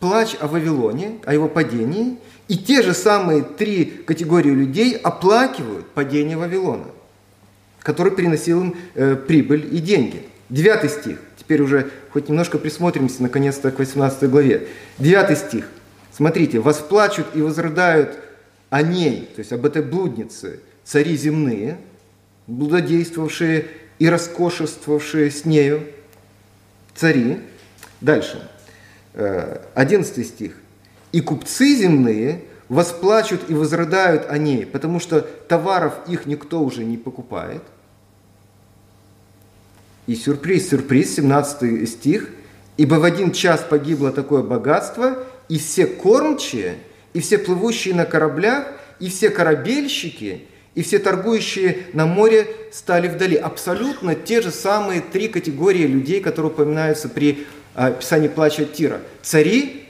плач 0.00 0.34
о 0.40 0.48
Вавилоне, 0.48 1.20
о 1.24 1.32
его 1.32 1.48
падении, 1.48 2.18
и 2.48 2.58
те 2.58 2.82
же 2.82 2.92
самые 2.92 3.44
три 3.44 3.84
категории 3.84 4.50
людей 4.50 4.96
оплакивают 4.96 5.88
падение 5.90 6.36
Вавилона, 6.36 6.86
который 7.78 8.10
приносил 8.10 8.62
им 8.62 8.76
э, 8.96 9.14
прибыль 9.14 9.68
и 9.70 9.78
деньги. 9.78 10.26
Девятый 10.48 10.90
стих. 10.90 11.20
Теперь 11.36 11.62
уже 11.62 11.88
хоть 12.12 12.28
немножко 12.28 12.58
присмотримся 12.58 13.22
наконец-то 13.22 13.70
к 13.70 13.78
18 13.78 14.28
главе. 14.28 14.66
Девятый 14.98 15.36
стих. 15.36 15.68
Смотрите, 16.12 16.58
«Восплачут 16.58 17.36
и 17.36 17.40
возрыдают 17.40 18.18
о 18.68 18.82
ней», 18.82 19.28
то 19.32 19.38
есть 19.38 19.52
об 19.52 19.64
этой 19.64 19.82
блуднице, 19.82 20.58
цари 20.82 21.16
земные, 21.16 21.78
блудодействовавшие 22.48 23.68
и 24.00 24.08
роскошествовавшие 24.08 25.30
с 25.30 25.44
нею 25.44 25.86
цари. 26.96 27.38
Дальше, 28.00 28.50
11 29.14 30.18
э, 30.18 30.24
стих. 30.24 30.56
«И 31.12 31.20
купцы 31.20 31.76
земные 31.76 32.44
восплачут 32.68 33.50
и 33.50 33.54
возрыдают 33.54 34.28
о 34.28 34.38
ней, 34.38 34.64
потому 34.64 35.00
что 35.00 35.20
товаров 35.20 35.94
их 36.08 36.26
никто 36.26 36.62
уже 36.62 36.84
не 36.84 36.96
покупает». 36.96 37.62
И 40.06 40.14
сюрприз, 40.14 40.70
сюрприз, 40.70 41.16
17 41.16 41.88
стих. 41.88 42.30
«Ибо 42.78 42.94
в 42.94 43.04
один 43.04 43.32
час 43.32 43.66
погибло 43.68 44.12
такое 44.12 44.42
богатство, 44.42 45.24
и 45.50 45.58
все 45.58 45.86
кормчие, 45.86 46.78
и 47.12 47.20
все 47.20 47.36
плывущие 47.36 47.94
на 47.94 48.06
кораблях, 48.06 48.66
и 48.98 49.10
все 49.10 49.28
корабельщики, 49.28 50.46
и 50.74 50.82
все 50.82 50.98
торгующие 50.98 51.86
на 51.92 52.06
море 52.06 52.46
стали 52.72 53.08
вдали». 53.08 53.36
Абсолютно 53.36 54.14
те 54.14 54.40
же 54.40 54.50
самые 54.50 55.00
три 55.00 55.28
категории 55.28 55.86
людей, 55.86 56.20
которые 56.20 56.52
упоминаются 56.52 57.08
при 57.08 57.46
а, 57.74 57.88
описании 57.88 58.28
плача 58.28 58.64
Тира. 58.64 59.00
Цари, 59.22 59.84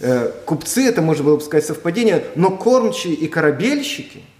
э, 0.00 0.30
купцы, 0.44 0.86
это 0.86 1.02
можно 1.02 1.24
было 1.24 1.36
бы 1.36 1.42
сказать 1.42 1.64
совпадение, 1.64 2.24
но 2.34 2.50
кормчие 2.50 3.14
и 3.14 3.28
корабельщики– 3.28 4.22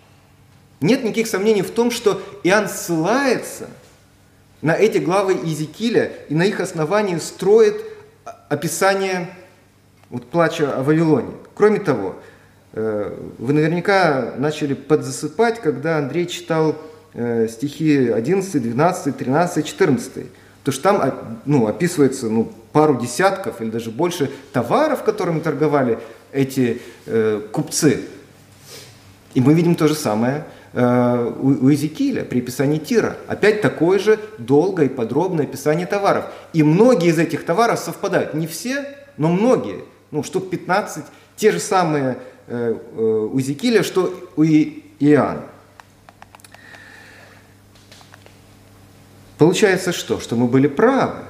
нет 0.84 1.02
никаких 1.02 1.28
сомнений 1.28 1.62
в 1.62 1.70
том, 1.70 1.90
что 1.90 2.20
Иоанн 2.42 2.68
ссылается 2.68 3.70
на 4.60 4.74
эти 4.74 4.98
главы 4.98 5.32
Иезекииля 5.32 6.12
и 6.28 6.34
на 6.34 6.42
их 6.42 6.60
основании 6.60 7.16
строит 7.16 7.82
описание 8.50 9.34
вот, 10.10 10.26
плача 10.26 10.76
о 10.76 10.82
Вавилоне. 10.82 11.32
Кроме 11.54 11.80
того, 11.80 12.16
вы 12.74 13.52
наверняка 13.52 14.34
начали 14.36 14.74
подзасыпать, 14.74 15.60
когда 15.60 15.98
Андрей 15.98 16.26
читал 16.26 16.76
э, 17.12 17.46
стихи 17.48 18.08
11, 18.08 18.62
12, 18.62 19.16
13, 19.16 19.66
14. 19.66 20.26
То 20.64 20.72
что 20.72 20.82
там 20.82 21.40
ну, 21.44 21.66
описывается 21.66 22.28
ну, 22.28 22.52
пару 22.72 22.98
десятков 23.00 23.60
или 23.60 23.70
даже 23.70 23.90
больше 23.90 24.30
товаров, 24.52 25.04
которыми 25.04 25.40
торговали 25.40 25.98
эти 26.32 26.80
э, 27.06 27.40
купцы. 27.52 28.00
И 29.34 29.40
мы 29.40 29.54
видим 29.54 29.74
то 29.74 29.88
же 29.88 29.94
самое 29.94 30.44
Э, 30.76 31.32
у 31.40 31.68
Иезекииля 31.68 32.24
при 32.24 32.40
описании 32.40 32.78
Тира. 32.78 33.16
Опять 33.28 33.60
такое 33.60 34.00
же 34.00 34.18
долгое 34.38 34.86
и 34.86 34.88
подробное 34.88 35.44
описание 35.44 35.86
товаров. 35.86 36.24
И 36.52 36.64
многие 36.64 37.10
из 37.10 37.18
этих 37.18 37.44
товаров 37.44 37.78
совпадают. 37.78 38.34
Не 38.34 38.48
все, 38.48 38.84
но 39.16 39.28
многие. 39.28 39.84
Ну, 40.10 40.24
штук 40.24 40.50
15. 40.50 41.04
Те 41.36 41.52
же 41.52 41.60
самые 41.60 42.04
э, 42.04 42.16
э, 42.16 42.33
у 42.48 43.38
Иезекииля, 43.38 43.82
что 43.82 44.12
у 44.36 44.44
Иоанна. 44.44 45.44
Получается 49.38 49.92
что? 49.92 50.20
Что 50.20 50.36
мы 50.36 50.46
были 50.46 50.66
правы. 50.66 51.24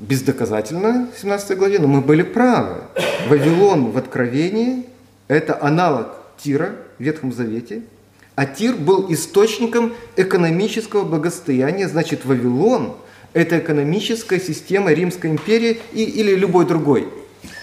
Бездоказательно 0.00 1.08
в 1.14 1.20
17 1.20 1.56
главе, 1.56 1.78
но 1.78 1.88
мы 1.88 2.00
были 2.00 2.22
правы. 2.22 2.82
Вавилон 3.28 3.90
в 3.90 3.98
Откровении– 3.98 4.86
это 5.28 5.60
аналог 5.60 6.08
Тира 6.38 6.76
в 6.98 7.02
Ветхом 7.02 7.32
Завете– 7.32 7.82
а 8.36 8.44
Тир 8.44 8.76
был 8.76 9.10
источником 9.10 9.94
экономического 10.14 11.04
благосостояния, 11.04 11.88
значит, 11.88 12.26
Вавилон– 12.26 12.94
это 13.32 13.58
экономическая 13.58 14.38
система 14.38 14.92
Римской 14.92 15.30
империи 15.30 15.80
и, 15.94 16.04
или 16.04 16.34
любой 16.34 16.66
другой 16.66 17.08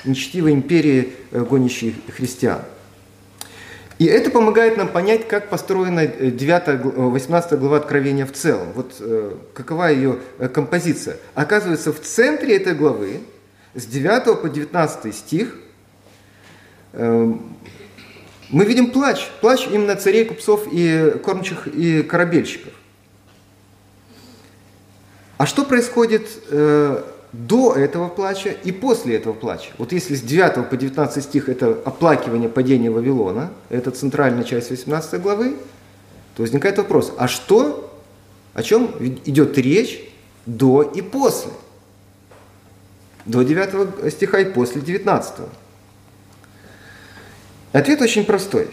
нечтивой 0.04 0.54
империи, 0.54 1.14
э, 1.32 1.44
гонящей 1.44 1.96
христиан. 2.18 2.62
И 4.00 4.06
это 4.06 4.32
помогает 4.32 4.78
нам 4.78 4.88
понять, 4.88 5.28
как 5.28 5.50
построена 5.50 6.08
9, 6.08 6.96
18 6.96 7.52
э, 7.52 7.58
глава 7.58 7.78
Откровения 7.78 8.26
в 8.26 8.32
целом. 8.32 8.74
Вот 8.74 8.96
э, 9.00 9.36
какова 9.54 9.92
ее 9.92 10.20
композиция. 10.54 11.18
Оказывается, 11.36 11.94
в 11.94 12.00
центре 12.02 12.58
этой 12.58 12.74
главы, 12.74 13.22
с 13.76 13.86
9 13.86 14.42
по 14.42 14.50
19 14.50 15.16
стих, 15.16 15.56
мы 18.54 18.66
видим 18.66 18.92
плач, 18.92 19.32
плач 19.42 19.68
именно 19.68 19.96
царей, 19.96 20.26
купцов 20.26 20.68
и 20.72 21.16
кормчих 21.24 21.68
и 21.68 22.04
корабельщиков. 22.04 22.72
А 25.38 25.48
что 25.48 25.66
происходит 25.66 26.30
э, 26.52 27.04
до 27.34 27.74
этого 27.74 28.08
плача 28.08 28.50
и 28.52 28.72
после 28.72 29.18
этого 29.18 29.34
плача? 29.34 29.72
Вот 29.78 29.92
если 29.92 30.16
с 30.16 30.22
9 30.22 30.70
по 30.70 30.78
19 30.78 31.24
стих 31.24 31.50
это 31.50 31.78
оплакивание 31.84 32.48
падения 32.48 32.89
Вавилона, 32.89 33.52
это 33.69 33.91
центральная 33.91 34.43
часть 34.43 34.69
18 34.69 35.22
главы, 35.22 35.58
то 36.36 36.43
возникает 36.43 36.78
вопрос, 36.78 37.12
а 37.17 37.28
что, 37.28 37.91
о 38.54 38.63
чем 38.63 38.91
идет 39.26 39.58
речь 39.58 40.00
до 40.46 40.84
и 40.84 41.02
после? 41.02 41.52
До 43.26 43.41
9 43.41 44.13
стиха 44.13 44.39
и 44.39 44.46
после 44.46 44.82
19. 44.82 45.48
Ответ 47.72 48.02
очень 48.02 48.26
простой. 48.26 48.69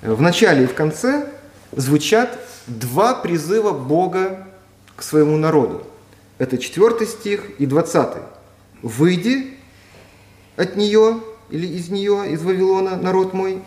В 0.00 0.22
начале 0.22 0.64
и 0.64 0.66
в 0.66 0.74
конце 0.74 1.28
звучат 1.72 2.38
два 2.66 3.14
призыва 3.14 3.72
Бога 3.72 4.46
к 4.96 5.02
своему 5.02 5.36
народу. 5.36 5.86
Это 6.40 6.56
4 6.56 7.06
стих 7.06 7.50
и 7.58 7.66
20. 7.66 8.16
«Выйди 8.82 9.54
от 10.56 10.74
нее 10.74 11.20
или 11.50 11.66
из 11.66 11.90
нее, 11.90 12.32
из 12.32 12.42
Вавилона, 12.42 12.96
народ 12.96 13.34
мой, 13.34 13.62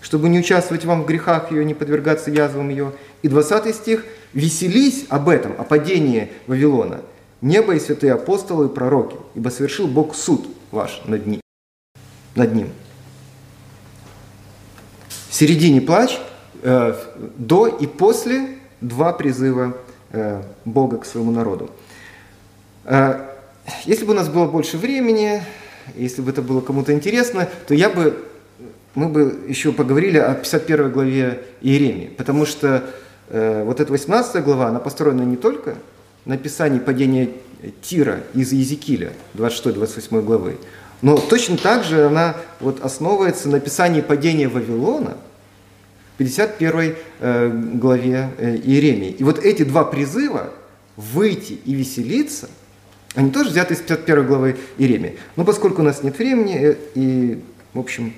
чтобы 0.00 0.30
не 0.30 0.38
участвовать 0.38 0.86
вам 0.86 1.02
в 1.02 1.06
грехах 1.06 1.52
ее, 1.52 1.64
не 1.66 1.74
подвергаться 1.74 2.30
язвам 2.30 2.70
ее». 2.70 2.92
И 3.20 3.28
20 3.28 3.74
стих 3.74 4.06
«Веселись 4.32 5.04
об 5.10 5.28
этом, 5.28 5.52
о 5.58 5.64
падении 5.64 6.32
Вавилона, 6.46 7.02
небо 7.42 7.74
и 7.74 7.78
святые 7.78 8.14
апостолы 8.14 8.66
и 8.66 8.74
пророки, 8.74 9.16
ибо 9.34 9.50
совершил 9.50 9.86
Бог 9.86 10.14
суд 10.16 10.48
ваш 10.70 11.02
над 11.04 11.26
ним». 11.26 11.40
Над 12.34 12.54
ним 12.54 12.70
в 15.34 15.36
середине 15.36 15.80
плач, 15.80 16.16
э, 16.62 16.94
до 17.36 17.66
и 17.66 17.88
после 17.88 18.56
два 18.80 19.12
призыва 19.12 19.76
э, 20.12 20.42
Бога 20.64 20.98
к 20.98 21.04
своему 21.06 21.32
народу. 21.32 21.70
Э, 22.84 23.28
если 23.86 24.04
бы 24.04 24.12
у 24.12 24.16
нас 24.16 24.28
было 24.28 24.46
больше 24.46 24.76
времени, 24.76 25.42
если 25.96 26.22
бы 26.22 26.30
это 26.30 26.42
было 26.42 26.60
кому-то 26.60 26.92
интересно, 26.92 27.48
то 27.66 27.74
я 27.74 27.88
бы, 27.88 28.24
мы 28.94 29.08
бы 29.08 29.44
еще 29.48 29.72
поговорили 29.72 30.18
о 30.18 30.34
51 30.34 30.92
главе 30.92 31.42
Иеремии, 31.62 32.08
потому 32.08 32.46
что 32.46 32.84
э, 33.28 33.62
вот 33.64 33.80
эта 33.80 33.90
18 33.90 34.42
глава, 34.44 34.68
она 34.68 34.80
построена 34.80 35.22
не 35.22 35.36
только 35.36 35.76
на 36.24 36.34
описании 36.34 36.78
падения 36.78 37.30
Тира 37.80 38.20
из 38.34 38.52
Езекииля, 38.52 39.12
26-28 39.34 40.22
главы, 40.22 40.58
но 41.00 41.16
точно 41.16 41.56
так 41.56 41.84
же 41.84 42.06
она 42.06 42.36
вот 42.60 42.82
основывается 42.84 43.48
на 43.48 43.58
описании 43.58 44.00
падения 44.02 44.48
Вавилона 44.48 45.16
в 46.14 46.18
51 46.18 46.94
э, 47.20 47.50
главе 47.74 48.30
Иеремии. 48.38 49.10
И 49.10 49.24
вот 49.24 49.38
эти 49.38 49.64
два 49.64 49.84
призыва 49.84 50.50
«выйти» 50.96 51.58
и 51.64 51.74
«веселиться» 51.74 52.48
они 53.14 53.30
тоже 53.30 53.50
взяты 53.50 53.74
из 53.74 53.80
51 53.80 54.26
главы 54.26 54.56
Иеремии. 54.76 55.18
Но 55.36 55.44
поскольку 55.44 55.82
у 55.82 55.84
нас 55.84 56.02
нет 56.02 56.18
времени, 56.18 56.56
э, 56.56 56.76
и, 56.94 57.42
в 57.72 57.78
общем, 57.78 58.14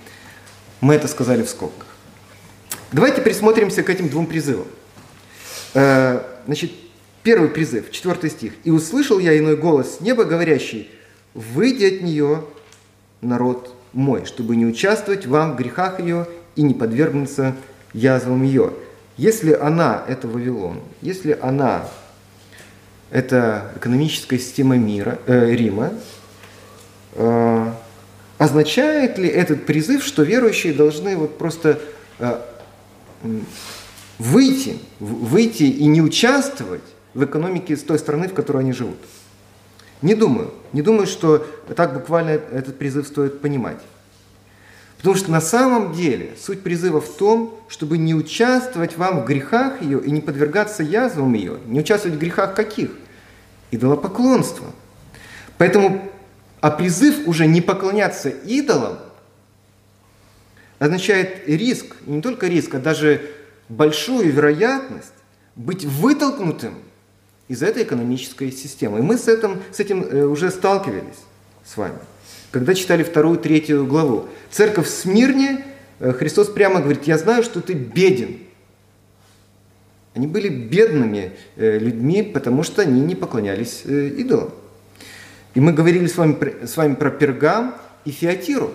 мы 0.81 0.95
это 0.95 1.07
сказали 1.09 1.43
в 1.43 1.49
скобках. 1.49 1.87
Давайте 2.93 3.21
присмотримся 3.21 3.83
к 3.83 3.91
этим 3.91 4.09
двум 4.09 4.27
призывам. 4.27 4.67
Значит, 5.75 6.71
первый 7.23 7.49
призыв, 7.49 7.91
четвертый 7.91 8.31
стих. 8.31 8.53
«И 8.65 8.71
услышал 8.71 9.19
я 9.19 9.37
иной 9.37 9.57
голос 9.57 9.97
с 9.97 10.01
неба, 10.01 10.25
говорящий, 10.25 10.89
выйди 11.35 11.85
от 11.85 12.03
нее, 12.03 12.45
народ 13.21 13.75
мой, 13.93 14.25
чтобы 14.25 14.57
не 14.57 14.65
участвовать 14.65 15.27
вам 15.27 15.53
в 15.53 15.57
грехах 15.57 15.99
ее 16.01 16.29
и 16.55 16.63
не 16.63 16.73
подвергнуться 16.73 17.57
язвам 17.93 18.45
ее. 18.45 18.73
Если 19.17 19.53
она– 19.53 20.05
это 20.09 20.29
Вавилон, 20.29 20.81
если 21.03 21.37
она– 21.43 21.89
это 23.11 23.73
экономическая 23.77 24.39
система 24.39 24.77
мира, 24.77 25.19
э, 25.27 25.53
Рима, 25.53 25.93
э, 27.13 27.73
означает 28.39 29.19
ли 29.19 29.29
этот 29.29 29.67
призыв, 29.67 30.05
что 30.05 30.23
верующие 30.23 30.73
должны 30.73 31.17
вот 31.17 31.39
просто 31.39 31.79
э, 32.19 32.41
выйти, 34.19 34.79
выйти 34.99 35.65
и 35.65 35.87
не 35.87 36.03
участвовать 36.03 36.83
в 37.15 37.25
экономике 37.25 37.77
с 37.77 37.83
той 37.83 37.99
страны, 37.99 38.29
в 38.29 38.35
которой 38.35 38.59
они 38.59 38.73
живут? 38.73 38.99
Не 40.03 40.15
думаю. 40.15 40.53
Не 40.73 40.83
думаю, 40.83 41.07
что 41.07 41.47
так 41.75 41.95
буквально 41.95 42.31
этот 42.31 42.79
призыв 42.79 43.07
стоит 43.07 43.41
понимать. 43.41 43.79
Потому 44.99 45.15
что 45.15 45.31
на 45.31 45.41
самом 45.41 45.93
деле 45.93 46.35
суть 46.41 46.63
призыва 46.63 47.01
в 47.01 47.09
том, 47.17 47.59
чтобы 47.69 47.99
не 47.99 48.15
участвовать 48.15 48.97
вам 48.97 49.21
в 49.21 49.25
грехах 49.27 49.83
ее 49.83 50.03
и 50.03 50.11
не 50.11 50.21
подвергаться 50.21 50.83
язвам 50.83 51.35
ее. 51.35 51.59
Не 51.67 51.81
участвовать 51.81 52.17
в 52.17 52.21
грехах 52.21 52.55
каких? 52.55 52.91
Идолопоклонства. 53.71 54.67
Поэтому, 55.59 56.11
а 56.61 56.71
призыв 56.71 57.27
уже 57.27 57.47
не 57.47 57.61
поклоняться 57.61 58.29
идолам 58.29 58.99
означает 60.79 61.49
риск, 61.49 61.97
не 62.07 62.21
только 62.21 62.47
риск, 62.49 62.75
а 62.75 62.79
даже 62.79 63.23
большую 63.69 64.33
вероятность 64.33 65.13
быть 65.55 65.85
вытолкнутым 65.85 66.75
из 67.49 67.63
этой 67.63 67.85
экономической 67.85 68.53
системы. 68.53 68.99
И 68.99 69.03
мы 69.03 69.17
с 69.17 69.29
этим, 69.29 69.63
с 69.73 69.81
этим 69.81 70.03
э, 70.03 70.25
уже 70.25 70.51
сталкивались 70.51 71.19
с 71.65 71.77
вами, 71.77 71.99
когда 72.57 72.73
читали 72.73 73.03
вторую, 73.03 73.37
третью 73.37 73.85
главу. 73.85 74.31
Церковь 74.51 74.89
Смирне, 74.89 75.63
э, 76.01 76.15
Христос 76.15 76.49
прямо 76.49 76.81
говорит, 76.81 77.05
я 77.05 77.19
знаю, 77.19 77.43
что 77.43 77.61
ты 77.61 77.75
беден. 77.75 78.39
Они 80.15 80.27
были 80.27 80.49
бедными 80.49 81.33
э, 81.57 81.79
людьми, 81.79 82.23
потому 82.23 82.63
что 82.63 82.81
они 82.81 83.03
не 83.03 83.15
поклонялись 83.15 83.83
э, 83.85 84.09
идолам. 84.09 84.55
И 85.53 85.61
мы 85.61 85.75
говорили 85.75 86.07
с 86.07 86.17
вами, 86.17 86.65
с 86.65 86.79
вами 86.79 86.95
про 86.95 87.11
Пергам 87.11 87.75
и 88.07 88.11
Феатиру. 88.11 88.73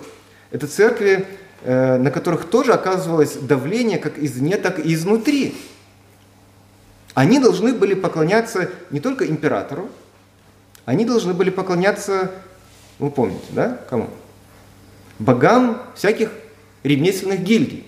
Это 0.52 0.68
церкви, 0.68 1.26
на 1.66 2.12
которых 2.12 2.46
тоже 2.46 2.74
оказывалось 2.74 3.34
давление 3.36 3.98
как 3.98 4.20
извне, 4.20 4.58
так 4.58 4.78
и 4.78 4.94
изнутри. 4.94 5.56
Они 7.16 7.40
должны 7.40 7.74
были 7.74 7.96
поклоняться 7.96 8.70
не 8.92 9.00
только 9.00 9.26
императору, 9.26 9.90
они 10.86 11.06
должны 11.06 11.34
были 11.34 11.50
поклоняться, 11.50 12.32
вы 13.02 13.10
помните, 13.10 13.46
да, 13.50 13.82
кому? 13.90 14.10
Богам 15.18 15.82
всяких 15.96 16.32
ремесленных 16.84 17.42
гильдий. 17.42 17.84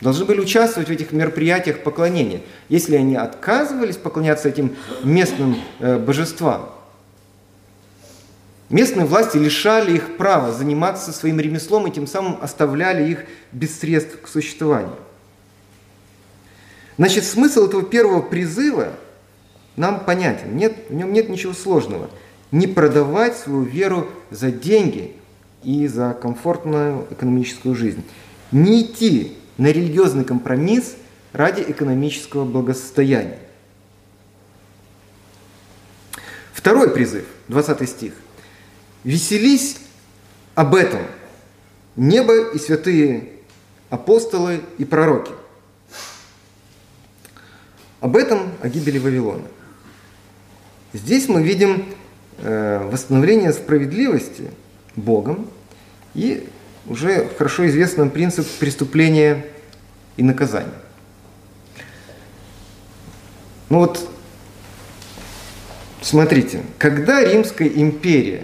Должны 0.00 0.24
были 0.24 0.40
участвовать 0.40 0.88
в 0.88 0.92
этих 0.92 1.12
мероприятиях 1.12 1.84
поклонения. 1.84 2.40
Если 2.68 2.96
они 2.96 3.14
отказывались 3.14 3.96
поклоняться 3.96 4.48
этим 4.48 4.76
местным 5.04 5.56
э, 5.78 5.96
божествам, 5.96 6.70
местные 8.68 9.06
власти 9.06 9.36
лишали 9.36 9.94
их 9.94 10.16
права 10.16 10.50
заниматься 10.50 11.12
своим 11.12 11.38
ремеслом 11.38 11.86
и 11.86 11.92
тем 11.92 12.08
самым 12.08 12.38
оставляли 12.42 13.08
их 13.08 13.24
без 13.52 13.78
средств 13.78 14.22
к 14.22 14.26
существованию. 14.26 14.96
Значит, 16.98 17.22
смысл 17.22 17.68
этого 17.68 17.84
первого 17.84 18.22
призыва 18.22 18.94
нам 19.76 20.00
понятен. 20.00 20.56
Нет, 20.56 20.74
в 20.88 20.94
нем 20.94 21.12
нет 21.12 21.28
ничего 21.28 21.52
сложного. 21.52 22.10
Не 22.52 22.66
продавать 22.66 23.36
свою 23.36 23.62
веру 23.62 24.08
за 24.30 24.52
деньги 24.52 25.16
и 25.64 25.88
за 25.88 26.12
комфортную 26.14 27.06
экономическую 27.10 27.74
жизнь. 27.74 28.04
Не 28.52 28.82
идти 28.82 29.36
на 29.56 29.68
религиозный 29.68 30.24
компромисс 30.24 30.94
ради 31.32 31.62
экономического 31.66 32.44
благосостояния. 32.44 33.38
Второй 36.52 36.90
призыв, 36.90 37.24
20 37.48 37.88
стих. 37.88 38.12
«Веселись 39.02 39.78
об 40.54 40.76
этом, 40.76 41.00
небо 41.96 42.52
и 42.52 42.58
святые 42.58 43.30
апостолы 43.90 44.60
и 44.78 44.84
пророки». 44.84 45.32
Об 48.00 48.16
этом, 48.16 48.52
о 48.60 48.68
гибели 48.68 48.98
Вавилона. 48.98 49.44
Здесь 50.92 51.28
мы 51.28 51.42
видим 51.42 51.86
восстановление 52.42 53.52
справедливости 53.52 54.50
Богом 54.96 55.48
и 56.14 56.48
уже 56.86 57.28
хорошо 57.38 57.66
известный 57.68 58.10
принцип 58.10 58.46
преступления 58.58 59.46
и 60.16 60.22
наказания. 60.22 60.72
Ну 63.68 63.78
вот, 63.78 64.06
смотрите, 66.02 66.62
когда 66.78 67.24
Римская 67.24 67.68
империя, 67.68 68.42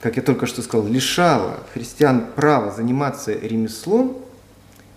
как 0.00 0.16
я 0.16 0.22
только 0.22 0.46
что 0.46 0.60
сказал, 0.60 0.86
лишала 0.86 1.60
христиан 1.72 2.26
права 2.34 2.72
заниматься 2.72 3.32
ремеслом 3.32 4.18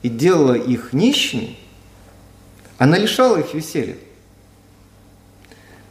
и 0.01 0.09
делала 0.09 0.55
их 0.55 0.91
нищими, 0.91 1.57
она 2.77 2.97
лишала 2.97 3.37
их 3.37 3.53
веселья. 3.53 3.95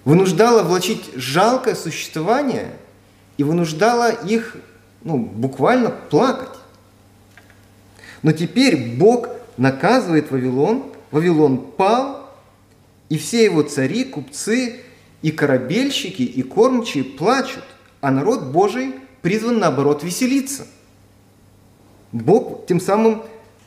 Вынуждала 0.05 0.63
влачить 0.63 1.11
жалкое 1.15 1.75
существование 1.75 2.73
и 3.37 3.45
вынуждала 3.45 4.11
их 4.11 4.57
ну, 5.03 5.19
буквально 5.19 5.91
плакать. 5.91 6.59
Но 8.23 8.33
теперь 8.33 8.97
Бог 8.97 9.29
наказывает 9.57 10.31
Вавилон, 10.31 10.85
Вавилон 11.11 11.59
пал, 11.59 12.31
и 13.09 13.19
все 13.19 13.45
его 13.45 13.63
цари, 13.63 14.05
купцы 14.05 14.81
и 15.23 15.31
корабельщики, 15.31 16.23
и 16.23 16.43
кормчие 16.43 17.05
плачут, 17.05 17.65
а 18.01 18.11
народ 18.11 18.47
Божий 18.47 18.95
призван, 19.23 19.59
наоборот, 19.59 20.03
веселиться. 20.03 20.67
Бог 22.13 22.67
тем 22.67 22.81
самым 22.81 23.23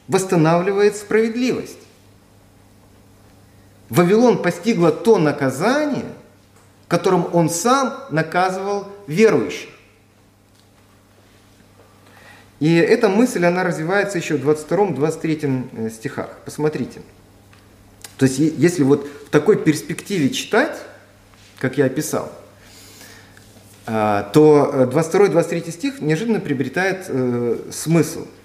восстанавливает 0.07 0.95
справедливость. 0.95 1.77
Вавилон 3.89 4.41
постигло 4.41 4.91
то 4.91 5.17
наказание, 5.17 6.05
которым 6.87 7.27
он 7.33 7.49
сам 7.49 8.05
наказывал 8.11 8.87
верующих. 9.07 9.69
И 12.59 12.73
эта 12.75 13.09
мысль, 13.09 13.45
она 13.45 13.63
развивается 13.63 14.17
еще 14.17 14.37
в 14.37 14.49
22-23 14.49 15.69
э, 15.71 15.89
стихах. 15.91 16.29
Посмотрите. 16.43 17.01
То 18.17 18.25
есть, 18.25 18.39
если 18.39 18.81
вот 18.83 19.07
в 19.27 19.29
такой 19.29 19.57
перспективе 19.57 20.31
читать, 20.31 20.75
как 21.59 21.77
я 21.77 21.85
описал, 21.85 22.31
а, 23.85 24.23
то 24.33 24.89
22-23 24.91 25.71
стих 25.71 26.01
неожиданно 26.01 26.39
приобретает 26.39 27.05
э, 27.09 27.59
смысл– 27.71 28.27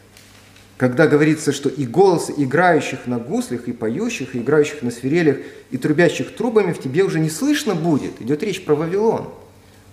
когда 0.82 1.06
говорится, 1.06 1.52
что 1.52 1.68
и 1.68 1.86
голос 1.86 2.28
играющих 2.36 3.06
на 3.06 3.20
гуслях, 3.20 3.68
и 3.68 3.72
поющих, 3.72 4.34
и 4.34 4.40
играющих 4.40 4.82
на 4.82 4.90
свирелях, 4.90 5.36
и 5.70 5.78
трубящих 5.78 6.34
трубами 6.34 6.72
в 6.72 6.80
тебе 6.80 7.04
уже 7.04 7.20
не 7.20 7.30
слышно 7.30 7.76
будет. 7.76 8.20
Идет 8.20 8.42
речь 8.42 8.64
про 8.64 8.74
Вавилон. 8.74 9.28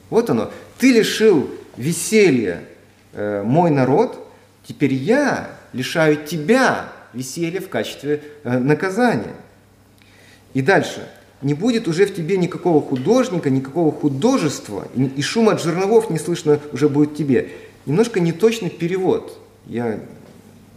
Вот 0.10 0.32
оно. 0.32 0.50
Ты 0.80 0.92
лишил 0.92 1.48
веселья 1.78 2.64
э, 3.14 3.44
мой 3.44 3.70
народ, 3.70 4.28
теперь 4.66 4.96
я 4.96 5.52
лишаю 5.74 6.26
тебя 6.26 6.92
веселья 7.14 7.62
в 7.62 7.70
качестве 7.70 8.24
э, 8.44 8.58
наказания. 8.58 9.36
И 10.56 10.64
дальше. 10.64 11.08
Не 11.44 11.54
будет 11.54 11.88
уже 11.88 12.08
в 12.08 12.16
тебе 12.16 12.36
никакого 12.36 12.82
художника, 12.82 13.52
никакого 13.52 13.92
художества, 13.92 14.88
и, 14.96 15.04
и 15.04 15.22
шум 15.22 15.50
от 15.50 15.62
жерновов 15.62 16.10
не 16.10 16.18
слышно 16.18 16.60
уже 16.74 16.90
будет 16.90 17.16
тебе. 17.16 17.50
Немножко 17.86 18.20
неточный 18.20 18.72
перевод. 18.72 19.38
Я 19.68 20.00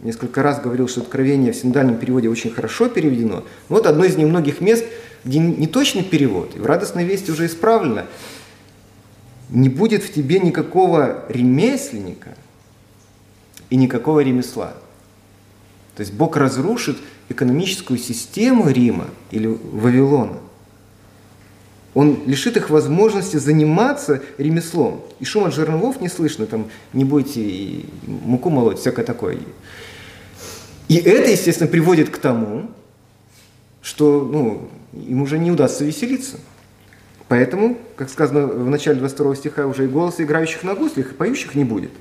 несколько 0.03 0.43
раз 0.43 0.61
говорил, 0.61 0.87
что 0.87 1.01
откровение 1.01 1.53
в 1.53 1.55
синодальном 1.55 1.97
переводе 1.97 2.29
очень 2.29 2.51
хорошо 2.51 2.89
переведено. 2.89 3.43
Вот 3.69 3.85
одно 3.85 4.03
из 4.05 4.15
немногих 4.17 4.61
мест, 4.61 4.85
где 5.23 5.39
не 5.39 5.67
точный 5.67 6.03
перевод, 6.03 6.55
и 6.55 6.59
в 6.59 6.65
радостной 6.65 7.05
вести 7.05 7.31
уже 7.31 7.45
исправлено. 7.45 8.05
Не 9.49 9.69
будет 9.69 10.03
в 10.03 10.13
тебе 10.13 10.39
никакого 10.39 11.25
ремесленника 11.29 12.35
и 13.69 13.75
никакого 13.75 14.19
ремесла. 14.19 14.73
То 15.95 16.01
есть 16.01 16.13
Бог 16.13 16.37
разрушит 16.37 16.97
экономическую 17.29 17.99
систему 17.99 18.69
Рима 18.69 19.07
или 19.31 19.47
Вавилона. 19.47 20.39
Он 21.93 22.23
лишит 22.25 22.57
их 22.57 22.71
возможности 22.71 23.37
заниматься 23.37 24.21
ремеслом. 24.39 25.01
И 25.19 25.25
шум 25.25 25.45
от 25.45 25.53
жерновов 25.53 26.01
не 26.01 26.09
слышно, 26.09 26.47
там 26.47 26.65
не 26.91 27.05
будете 27.05 27.85
муку 28.07 28.49
молоть, 28.49 28.79
всякое 28.79 29.05
такое. 29.05 29.37
И 30.87 30.95
это, 30.97 31.31
естественно, 31.31 31.69
приводит 31.69 32.09
к 32.09 32.17
тому, 32.17 32.69
что 33.81 34.21
ну, 34.21 34.69
им 34.93 35.21
уже 35.21 35.37
не 35.37 35.51
удастся 35.51 35.83
веселиться. 35.83 36.37
Поэтому, 37.27 37.77
как 37.95 38.09
сказано 38.09 38.47
в 38.47 38.69
начале 38.69 38.99
22 38.99 39.35
стиха, 39.35 39.65
уже 39.65 39.85
и 39.85 39.87
голоса 39.87 40.23
играющих 40.23 40.63
на 40.63 40.75
гуслях, 40.75 41.11
и 41.11 41.15
поющих 41.15 41.55
не 41.55 41.63
будет. 41.63 41.91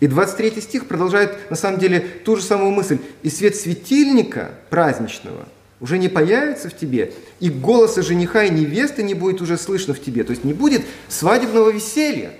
И 0.00 0.06
23 0.06 0.60
стих 0.60 0.86
продолжает, 0.86 1.50
на 1.50 1.56
самом 1.56 1.78
деле, 1.78 2.00
ту 2.24 2.36
же 2.36 2.42
самую 2.42 2.70
мысль. 2.70 2.98
«И 3.22 3.30
свет 3.30 3.54
светильника 3.56 4.52
праздничного 4.70 5.46
уже 5.78 5.98
не 5.98 6.08
появится 6.08 6.68
в 6.68 6.76
тебе, 6.76 7.12
и 7.38 7.50
голоса 7.50 8.02
жениха 8.02 8.44
и 8.44 8.50
невесты 8.50 9.02
не 9.02 9.14
будет 9.14 9.40
уже 9.40 9.58
слышно 9.58 9.92
в 9.92 10.00
тебе». 10.00 10.24
То 10.24 10.30
есть 10.30 10.44
не 10.44 10.54
будет 10.54 10.82
свадебного 11.08 11.70
веселья. 11.70 12.32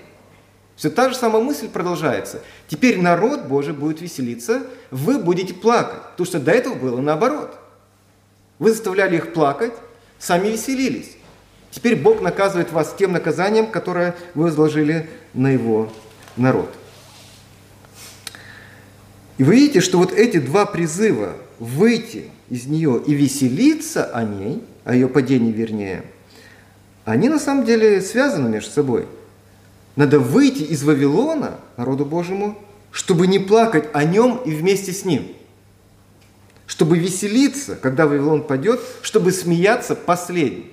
Все 0.80 0.88
та 0.88 1.10
же 1.10 1.14
самая 1.14 1.42
мысль 1.42 1.68
продолжается. 1.68 2.40
Теперь 2.66 2.98
народ 2.98 3.42
Божий 3.42 3.74
будет 3.74 4.00
веселиться, 4.00 4.62
вы 4.90 5.18
будете 5.18 5.52
плакать. 5.52 6.00
Потому 6.12 6.26
что 6.26 6.40
до 6.40 6.52
этого 6.52 6.74
было 6.74 7.02
наоборот. 7.02 7.54
Вы 8.58 8.70
заставляли 8.70 9.16
их 9.16 9.34
плакать, 9.34 9.74
сами 10.18 10.48
веселились. 10.48 11.18
Теперь 11.70 11.96
Бог 11.96 12.22
наказывает 12.22 12.72
вас 12.72 12.94
тем 12.98 13.12
наказанием, 13.12 13.66
которое 13.66 14.16
вы 14.34 14.44
возложили 14.44 15.10
на 15.34 15.50
его 15.50 15.92
народ. 16.38 16.74
И 19.36 19.44
вы 19.44 19.56
видите, 19.56 19.82
что 19.82 19.98
вот 19.98 20.12
эти 20.12 20.38
два 20.38 20.64
призыва 20.64 21.34
выйти 21.58 22.30
из 22.48 22.64
нее 22.64 23.02
и 23.06 23.12
веселиться 23.12 24.06
о 24.06 24.24
ней, 24.24 24.64
о 24.84 24.94
ее 24.94 25.08
падении 25.08 25.52
вернее, 25.52 26.04
они 27.04 27.28
на 27.28 27.38
самом 27.38 27.66
деле 27.66 28.00
связаны 28.00 28.48
между 28.48 28.70
собой– 28.70 29.06
надо 30.00 30.18
выйти 30.18 30.62
из 30.62 30.82
Вавилона, 30.82 31.60
народу 31.76 32.06
Божьему, 32.06 32.58
чтобы 32.90 33.26
не 33.26 33.38
плакать 33.38 33.90
о 33.92 34.02
нем 34.02 34.40
и 34.46 34.50
вместе 34.50 34.92
с 34.92 35.04
ним. 35.04 35.28
Чтобы 36.66 36.96
веселиться, 36.96 37.76
когда 37.76 38.06
Вавилон 38.06 38.44
падет, 38.44 38.80
чтобы 39.02 39.30
смеяться 39.30 39.94
последним. 39.94 40.70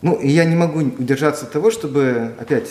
Ну, 0.00 0.14
и 0.14 0.30
я 0.30 0.46
не 0.46 0.56
могу 0.56 0.78
удержаться 0.78 1.44
от 1.44 1.52
того, 1.52 1.70
чтобы 1.70 2.34
опять 2.40 2.70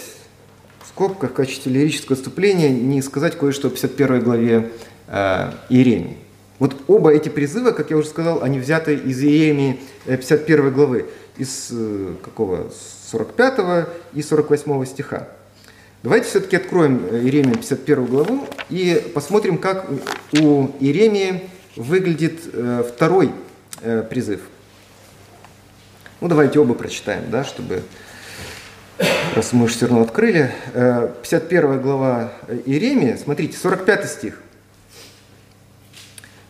в 0.82 0.88
скобках 0.88 1.30
в 1.30 1.34
качестве 1.36 1.72
лирического 1.72 2.16
отступления 2.16 2.70
не 2.70 3.04
сказать 3.04 3.38
кое-что 3.38 3.68
о 3.68 3.70
51 3.70 4.24
главе 4.24 4.72
э, 5.10 5.52
Иеремии. 5.70 6.18
Вот 6.64 6.78
оба 6.88 7.12
эти 7.14 7.28
призыва, 7.28 7.72
как 7.72 7.92
я 7.92 7.98
уже 7.98 8.08
сказал, 8.08 8.42
они 8.42 8.58
взяты 8.58 8.94
из 8.94 9.22
Иеремии 9.22 9.82
51 10.06 10.72
главы, 10.72 11.08
из 11.36 11.74
какого? 12.24 12.72
45 13.12 13.90
и 14.14 14.22
48 14.22 14.86
стиха. 14.86 15.28
Давайте 16.04 16.30
все-таки 16.30 16.56
откроем 16.56 17.06
Иеремию 17.12 17.56
51 17.56 18.06
главу 18.06 18.48
и 18.70 19.04
посмотрим, 19.14 19.58
как 19.58 19.90
у 20.40 20.70
Иеремии 20.80 21.50
выглядит 21.76 22.40
второй 22.94 23.34
призыв. 24.10 24.40
Ну, 26.22 26.30
давайте 26.30 26.62
оба 26.62 26.76
прочитаем, 26.76 27.30
да, 27.30 27.44
чтобы, 27.44 27.84
раз 29.36 29.52
мы 29.52 29.66
уже 29.66 29.74
все 29.74 29.88
равно 29.88 30.04
открыли. 30.04 30.50
51 30.72 31.72
э, 31.72 31.80
глава 31.80 32.32
Иеремии, 32.66 33.18
смотрите, 33.22 33.58
45 33.58 34.10
стих. 34.10 34.40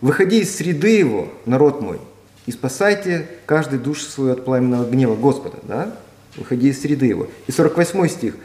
«Выходи 0.03 0.41
из 0.41 0.55
среды 0.55 0.89
его, 0.89 1.29
народ 1.45 1.81
мой, 1.81 1.99
и 2.45 2.51
спасайте 2.51 3.27
каждый 3.45 3.79
душу 3.79 4.03
свою 4.03 4.33
от 4.33 4.45
пламенного 4.45 4.87
гнева 4.87 5.15
Господа». 5.15 5.57
Да? 5.63 5.95
Выходи 6.35 6.69
из 6.69 6.81
среды 6.81 7.07
его. 7.07 7.27
И 7.47 7.51
48 7.51 8.07
стих. 8.07 8.35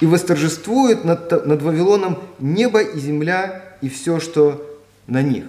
«И 0.00 0.06
восторжествует 0.06 1.04
над, 1.04 1.46
над 1.46 1.62
Вавилоном 1.62 2.18
небо 2.40 2.80
и 2.80 2.98
земля 2.98 3.62
и 3.80 3.88
все, 3.88 4.18
что 4.18 4.66
на 5.06 5.22
них». 5.22 5.44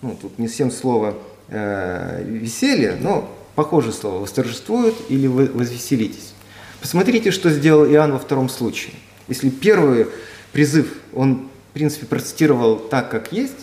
Ну, 0.00 0.16
тут 0.18 0.38
не 0.38 0.46
всем 0.46 0.70
слово 0.70 1.14
э, 1.48 2.22
веселье, 2.24 2.96
но 3.00 3.28
Похожее 3.58 3.92
слово 3.92 4.20
«восторжествуют» 4.20 4.94
или 5.08 5.26
«возвеселитесь». 5.26 6.32
Посмотрите, 6.80 7.32
что 7.32 7.50
сделал 7.50 7.84
Иоанн 7.86 8.12
во 8.12 8.20
втором 8.20 8.48
случае. 8.48 8.94
Если 9.26 9.50
первый 9.50 10.06
призыв 10.52 10.86
он, 11.12 11.48
в 11.70 11.72
принципе, 11.72 12.06
процитировал 12.06 12.76
так, 12.76 13.10
как 13.10 13.32
есть, 13.32 13.56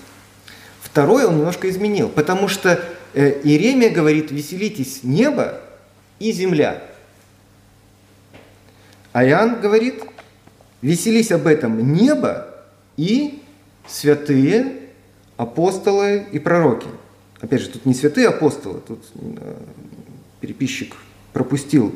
второй 0.95 1.25
он 1.25 1.39
немножко 1.39 1.69
изменил, 1.69 2.07
потому 2.07 2.47
что 2.47 2.81
э, 3.13 3.41
Иеремия 3.43 3.89
говорит 3.89 4.31
«веселитесь 4.31 5.03
небо 5.03 5.59
и 6.19 6.31
земля». 6.31 6.81
А 9.11 9.25
Иоанн 9.25 9.59
говорит 9.59 10.01
«веселись 10.81 11.33
об 11.33 11.47
этом 11.47 11.91
небо 11.91 12.47
и 12.95 13.43
святые 13.85 14.83
апостолы 15.35 16.27
и 16.31 16.39
пророки». 16.39 16.87
Опять 17.41 17.63
же, 17.63 17.69
тут 17.71 17.85
не 17.85 17.93
святые 17.93 18.29
апостолы, 18.29 18.79
тут 18.87 19.03
э, 19.15 19.53
переписчик 20.39 20.95
пропустил 21.33 21.93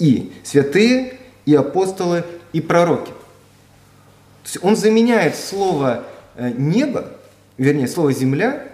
и 0.00 0.32
святые, 0.42 1.20
и 1.46 1.54
апостолы, 1.54 2.24
и 2.52 2.60
пророки. 2.60 3.12
То 3.12 4.46
есть 4.46 4.58
он 4.64 4.74
заменяет 4.74 5.36
слово 5.36 6.02
э, 6.34 6.50
небо, 6.50 7.12
вернее, 7.60 7.88
слово 7.88 8.12
земля, 8.12 8.64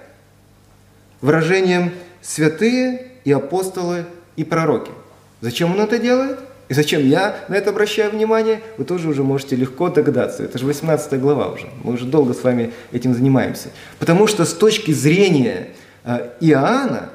выражением 1.20 1.92
святые 2.22 3.08
и 3.24 3.32
апостолы 3.32 4.04
и 4.36 4.44
пророки. 4.44 4.92
Зачем 5.40 5.72
он 5.72 5.80
это 5.80 5.98
делает? 5.98 6.38
И 6.68 6.74
зачем 6.74 7.04
я 7.06 7.36
на 7.48 7.54
это 7.54 7.70
обращаю 7.70 8.12
внимание, 8.12 8.60
вы 8.78 8.84
тоже 8.84 9.08
уже 9.08 9.24
можете 9.24 9.56
легко 9.56 9.88
догадаться. 9.88 10.44
Это 10.44 10.58
же 10.58 10.66
18 10.66 11.20
глава 11.20 11.48
уже. 11.48 11.66
Мы 11.82 11.94
уже 11.94 12.04
долго 12.04 12.32
с 12.32 12.44
вами 12.44 12.72
этим 12.92 13.12
занимаемся. 13.12 13.70
Потому 13.98 14.28
что 14.28 14.44
с 14.44 14.54
точки 14.54 14.92
зрения 14.92 15.70
э, 16.04 16.30
Иоанна, 16.40 17.10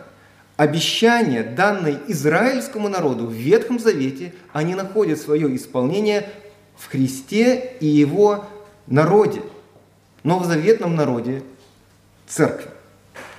обещания, 0.57 1.43
данные 1.43 1.99
израильскому 2.07 2.89
народу 2.89 3.27
в 3.27 3.31
Ветхом 3.31 3.79
Завете, 3.79 4.33
они 4.51 4.75
находят 4.75 5.19
свое 5.19 5.53
исполнение 5.55 6.29
в 6.77 6.89
Христе 6.89 7.75
и 7.79 7.87
Его 7.87 8.45
народе, 8.87 9.41
новозаветном 10.23 10.95
народе 10.95 11.43
церкви. 12.31 12.69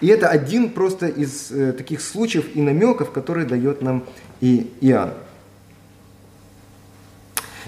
И 0.01 0.09
это 0.09 0.29
один 0.29 0.71
просто 0.71 1.07
из 1.07 1.51
э, 1.51 1.73
таких 1.73 2.01
случаев 2.01 2.47
и 2.55 2.61
намеков, 2.61 3.13
которые 3.13 3.47
дает 3.47 3.83
нам 3.83 4.05
и 4.41 4.71
Иоанн. 4.81 5.15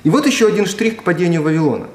И 0.03 0.11
вот 0.11 0.27
еще 0.27 0.49
один 0.49 0.67
штрих 0.67 0.99
к 0.99 1.03
падению 1.03 1.43
Вавилона. 1.43 1.89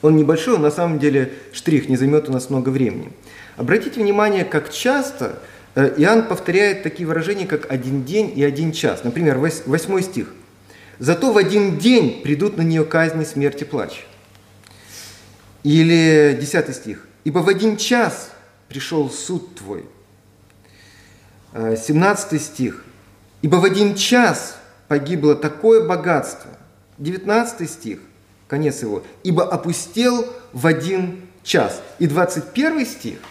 Он 0.00 0.16
небольшой, 0.16 0.58
на 0.58 0.70
самом 0.70 0.98
деле 0.98 1.32
штрих 1.52 1.88
не 1.88 1.96
займет 1.96 2.28
у 2.28 2.32
нас 2.32 2.50
много 2.50 2.70
времени. 2.70 3.12
Обратите 3.56 4.00
внимание, 4.00 4.44
как 4.44 4.72
часто 4.72 5.40
Э, 5.74 5.94
Иоанн 5.96 6.26
повторяет 6.26 6.82
такие 6.82 7.06
выражения, 7.06 7.46
как 7.46 7.70
один 7.70 8.04
день 8.04 8.32
и 8.34 8.44
один 8.44 8.72
час. 8.72 9.04
Например, 9.04 9.38
восьмой 9.38 10.02
стих. 10.02 10.34
«Зато 10.98 11.32
в 11.32 11.38
один 11.38 11.78
день 11.78 12.22
придут 12.22 12.56
на 12.56 12.62
нее 12.62 12.84
казни, 12.84 13.24
смерти, 13.24 13.64
плач». 13.64 14.04
Или 15.64 16.36
десятый 16.40 16.74
стих. 16.74 17.06
«Ибо 17.24 17.38
в 17.38 17.48
один 17.48 17.76
час 17.76 18.30
пришел 18.68 19.10
суд 19.10 19.54
твой». 19.54 19.84
Э, 21.52 21.76
семнадцатый 21.76 22.38
стих. 22.38 22.84
«Ибо 23.42 23.56
в 23.56 23.64
один 23.64 23.94
час 23.94 24.56
погибло 24.88 25.34
такое 25.34 25.86
богатство». 25.86 26.50
Девятнадцатый 26.98 27.66
стих, 27.68 28.00
конец 28.48 28.82
его. 28.82 29.02
«Ибо 29.22 29.48
опустел 29.48 30.26
в 30.52 30.66
один 30.66 31.22
час». 31.42 31.80
И 31.98 32.06
двадцать 32.06 32.52
первый 32.52 32.86
стих– 32.86 33.18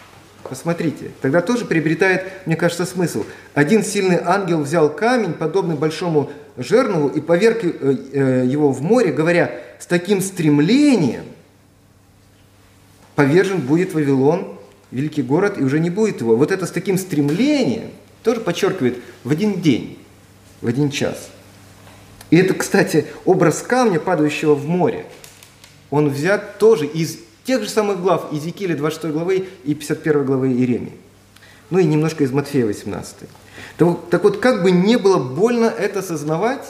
Посмотрите, 0.48 1.12
тогда 1.20 1.40
тоже 1.40 1.64
приобретает, 1.64 2.46
мне 2.46 2.56
кажется, 2.56 2.84
смысл. 2.84 3.24
Один 3.54 3.84
сильный 3.84 4.18
ангел 4.22 4.60
взял 4.60 4.90
камень, 4.90 5.34
подобный 5.34 5.76
большому 5.76 6.30
жернову, 6.56 7.08
и 7.08 7.20
поверг 7.20 7.60
э, 7.62 7.96
э, 8.12 8.44
его 8.46 8.72
в 8.72 8.82
море, 8.82 9.12
говоря, 9.12 9.52
с 9.78 9.86
таким 9.86 10.20
стремлением 10.20 11.24
повержен 13.14 13.60
будет 13.60 13.94
Вавилон, 13.94 14.58
великий 14.90 15.22
город, 15.22 15.58
и 15.58 15.62
уже 15.62 15.80
не 15.80 15.90
будет 15.90 16.20
его. 16.20 16.36
Вот 16.36 16.50
это 16.50 16.66
с 16.66 16.70
таким 16.70 16.98
стремлением 16.98 17.90
тоже 18.22 18.40
подчеркивает 18.40 18.98
в 19.24 19.30
один 19.30 19.60
день, 19.60 19.98
в 20.60 20.66
один 20.66 20.90
час. 20.90 21.30
И 22.30 22.36
это, 22.36 22.54
кстати, 22.54 23.06
образ 23.24 23.62
камня, 23.62 24.00
падающего 24.00 24.54
в 24.54 24.66
море. 24.66 25.06
Он 25.90 26.08
взят 26.08 26.58
тоже 26.58 26.86
из 26.86 27.18
тех 27.44 27.62
же 27.62 27.68
самых 27.68 28.00
глав 28.00 28.32
Иезекииля 28.32 28.76
26 28.76 29.12
главы 29.12 29.48
и 29.64 29.74
51 29.74 30.24
главы 30.24 30.52
Иеремии. 30.52 30.94
Ну 31.70 31.78
и 31.78 31.84
немножко 31.84 32.24
из 32.24 32.32
Матфея 32.32 32.66
18. 32.66 33.16
Так, 33.76 34.08
так 34.10 34.24
вот, 34.24 34.38
как 34.38 34.62
бы 34.62 34.70
не 34.70 34.96
было 34.96 35.18
больно 35.18 35.66
это 35.66 36.02
сознавать, 36.02 36.64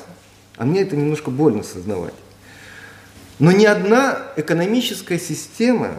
а 0.57 0.65
мне 0.65 0.83
это 0.83 0.97
немножко 0.97 1.31
больно 1.31 1.63
сознавать, 1.63 2.15
но 3.39 3.53
ни 3.53 3.65
одна 3.65 4.19
экономическая 4.37 5.19
система 5.19 5.97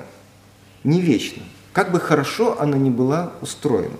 не 0.84 1.02
вечна, 1.02 1.44
как 1.74 1.92
бы 1.92 2.00
хорошо 2.00 2.60
она 2.60 2.78
ни 2.78 2.90
была 2.90 3.34
устроена. 3.42 3.98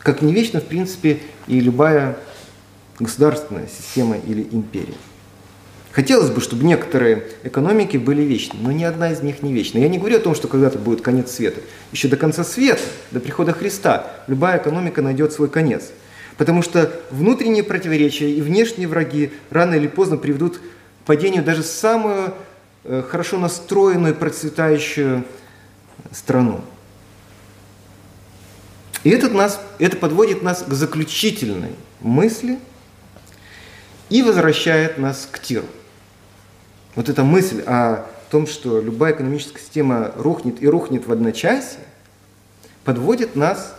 Как 0.00 0.20
не 0.20 0.32
вечна, 0.32 0.60
в 0.60 0.64
принципе, 0.64 1.20
и 1.46 1.60
любая 1.60 2.16
государственная 2.98 3.68
система 3.68 4.16
или 4.16 4.46
империя. 4.50 4.94
Хотелось 5.92 6.30
бы, 6.30 6.40
чтобы 6.40 6.64
некоторые 6.64 7.24
экономики 7.42 7.98
были 7.98 8.22
вечны, 8.22 8.58
но 8.60 8.72
ни 8.72 8.82
одна 8.82 9.12
из 9.12 9.20
них 9.22 9.42
не 9.42 9.52
вечна. 9.52 9.78
Я 9.78 9.88
не 9.88 9.98
говорю 9.98 10.16
о 10.16 10.20
том, 10.20 10.34
что 10.34 10.48
когда-то 10.48 10.78
будет 10.78 11.02
конец 11.02 11.30
света. 11.30 11.60
Еще 11.92 12.08
до 12.08 12.16
конца 12.16 12.44
света, 12.44 12.80
до 13.10 13.20
прихода 13.20 13.52
Христа, 13.52 14.10
любая 14.26 14.56
экономика 14.56 15.02
найдет 15.02 15.34
свой 15.34 15.50
конец. 15.50 15.90
Потому 16.38 16.62
что 16.62 16.90
внутренние 17.10 17.62
противоречия 17.62 18.30
и 18.30 18.40
внешние 18.40 18.88
враги 18.88 19.32
рано 19.50 19.74
или 19.74 19.86
поздно 19.86 20.16
приведут 20.16 20.56
к 20.56 20.60
падению 21.04 21.44
даже 21.44 21.62
самую 21.62 22.32
э, 22.84 23.02
хорошо 23.06 23.38
настроенную, 23.38 24.14
процветающую 24.14 25.24
страну. 26.10 26.62
И 29.04 29.10
это, 29.10 29.28
нас, 29.28 29.60
это 29.78 29.96
подводит 29.96 30.42
нас 30.42 30.62
к 30.62 30.72
заключительной 30.72 31.74
мысли 32.00 32.58
и 34.10 34.22
возвращает 34.22 34.98
нас 34.98 35.28
к 35.30 35.40
Тиру. 35.40 35.66
Вот 36.94 37.08
эта 37.08 37.24
мысль 37.24 37.62
о 37.62 38.06
том, 38.30 38.46
что 38.46 38.80
любая 38.80 39.12
экономическая 39.12 39.60
система 39.60 40.12
рухнет 40.16 40.62
и 40.62 40.68
рухнет 40.68 41.06
в 41.06 41.12
одночасье, 41.12 41.80
подводит 42.84 43.36
нас 43.36 43.74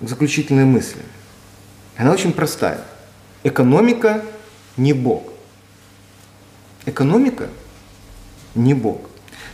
к 0.00 0.08
заключительной 0.08 0.64
мысли. 0.64 1.00
Она 1.96 2.12
очень 2.12 2.32
простая. 2.32 2.84
Экономика 3.44 4.22
не 4.76 4.92
Бог. 4.92 5.32
Экономика 6.84 7.48
не 8.54 8.74
Бог. 8.74 9.05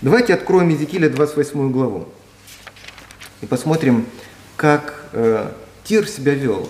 Давайте 0.02 0.34
откроем 0.34 0.68
Езекииля 0.68 1.08
28 1.08 1.70
главу 1.70 2.08
и 3.40 3.46
посмотрим, 3.46 4.04
как 4.56 4.96
э, 5.12 5.48
Тир 5.84 6.08
себя 6.08 6.34
вел, 6.34 6.68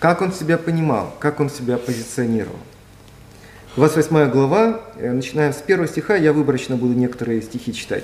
как 0.00 0.20
он 0.20 0.32
себя 0.32 0.58
понимал, 0.58 1.14
как 1.20 1.38
он 1.38 1.48
себя 1.48 1.78
позиционировал. 1.78 2.58
28 3.76 4.28
глава, 4.32 4.80
э, 4.96 5.12
начинаем 5.12 5.52
с 5.52 5.58
первого 5.58 5.86
стиха, 5.86 6.16
я 6.16 6.32
выборочно 6.32 6.74
буду 6.74 6.94
некоторые 6.94 7.40
стихи 7.40 7.72
читать. 7.72 8.02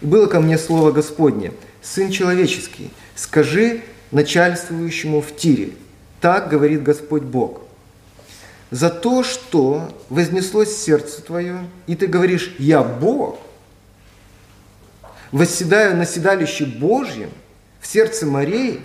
«И 0.00 0.06
было 0.06 0.26
ко 0.26 0.40
мне 0.40 0.58
слово 0.58 0.90
Господне, 0.90 1.52
Сын 1.80 2.10
человеческий, 2.10 2.90
скажи 3.14 3.82
начальствующему 4.10 5.20
в 5.20 5.36
тире, 5.36 5.74
так 6.20 6.48
говорит 6.48 6.82
Господь 6.82 7.22
Бог, 7.22 7.60
за 8.72 8.90
то, 8.90 9.22
что 9.22 9.88
вознеслось 10.08 10.76
сердце 10.76 11.22
твое, 11.22 11.60
и 11.86 11.94
ты 11.94 12.08
говоришь, 12.08 12.56
я 12.58 12.82
Бог, 12.82 13.38
восседаю 15.32 15.96
на 15.96 16.06
седалище 16.06 16.64
Божьем 16.66 17.30
в 17.80 17.86
сердце 17.86 18.26
морей, 18.26 18.80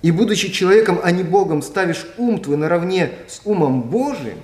и, 0.00 0.12
будучи 0.12 0.50
человеком, 0.50 1.00
а 1.02 1.10
не 1.10 1.24
Богом, 1.24 1.60
ставишь 1.60 2.06
ум 2.18 2.40
твой 2.40 2.56
наравне 2.56 3.10
с 3.26 3.40
умом 3.44 3.82
Божиим, 3.82 4.38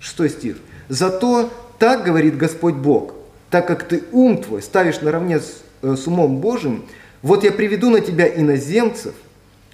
шестой 0.00 0.28
стих, 0.28 0.56
зато 0.88 1.52
так 1.78 2.04
говорит 2.04 2.36
Господь 2.36 2.74
Бог, 2.74 3.14
так 3.50 3.66
как 3.66 3.84
ты 3.84 4.02
ум 4.12 4.42
твой 4.42 4.62
ставишь 4.62 5.00
наравне 5.00 5.40
с, 5.40 5.62
э, 5.82 5.94
с 5.96 6.06
умом 6.06 6.38
Божиим, 6.38 6.84
вот 7.22 7.44
я 7.44 7.52
приведу 7.52 7.90
на 7.90 8.00
тебя 8.00 8.26
иноземцев, 8.26 9.14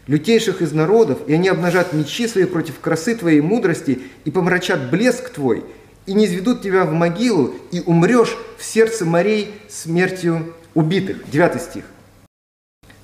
лютейших 0.07 0.63
из 0.63 0.73
народов, 0.73 1.21
и 1.27 1.35
они 1.35 1.49
обнажат 1.49 1.93
мечи 1.93 2.27
свои 2.27 2.45
против 2.45 2.81
красы 2.81 3.15
твоей 3.15 3.41
мудрости 3.41 4.03
и 4.25 4.31
помрачат 4.31 4.91
блеск 4.91 5.31
твой, 5.31 5.65
и 6.07 6.15
не 6.15 6.27
изведут 6.27 6.63
тебя 6.63 6.85
в 6.85 6.93
могилу, 6.93 7.55
и 7.71 7.81
умрешь 7.81 8.37
в 8.59 8.65
сердце 8.65 9.05
морей 9.05 9.55
смертью 9.69 10.55
убитых. 10.75 11.29
Девятый 11.31 11.61
стих. 11.61 11.85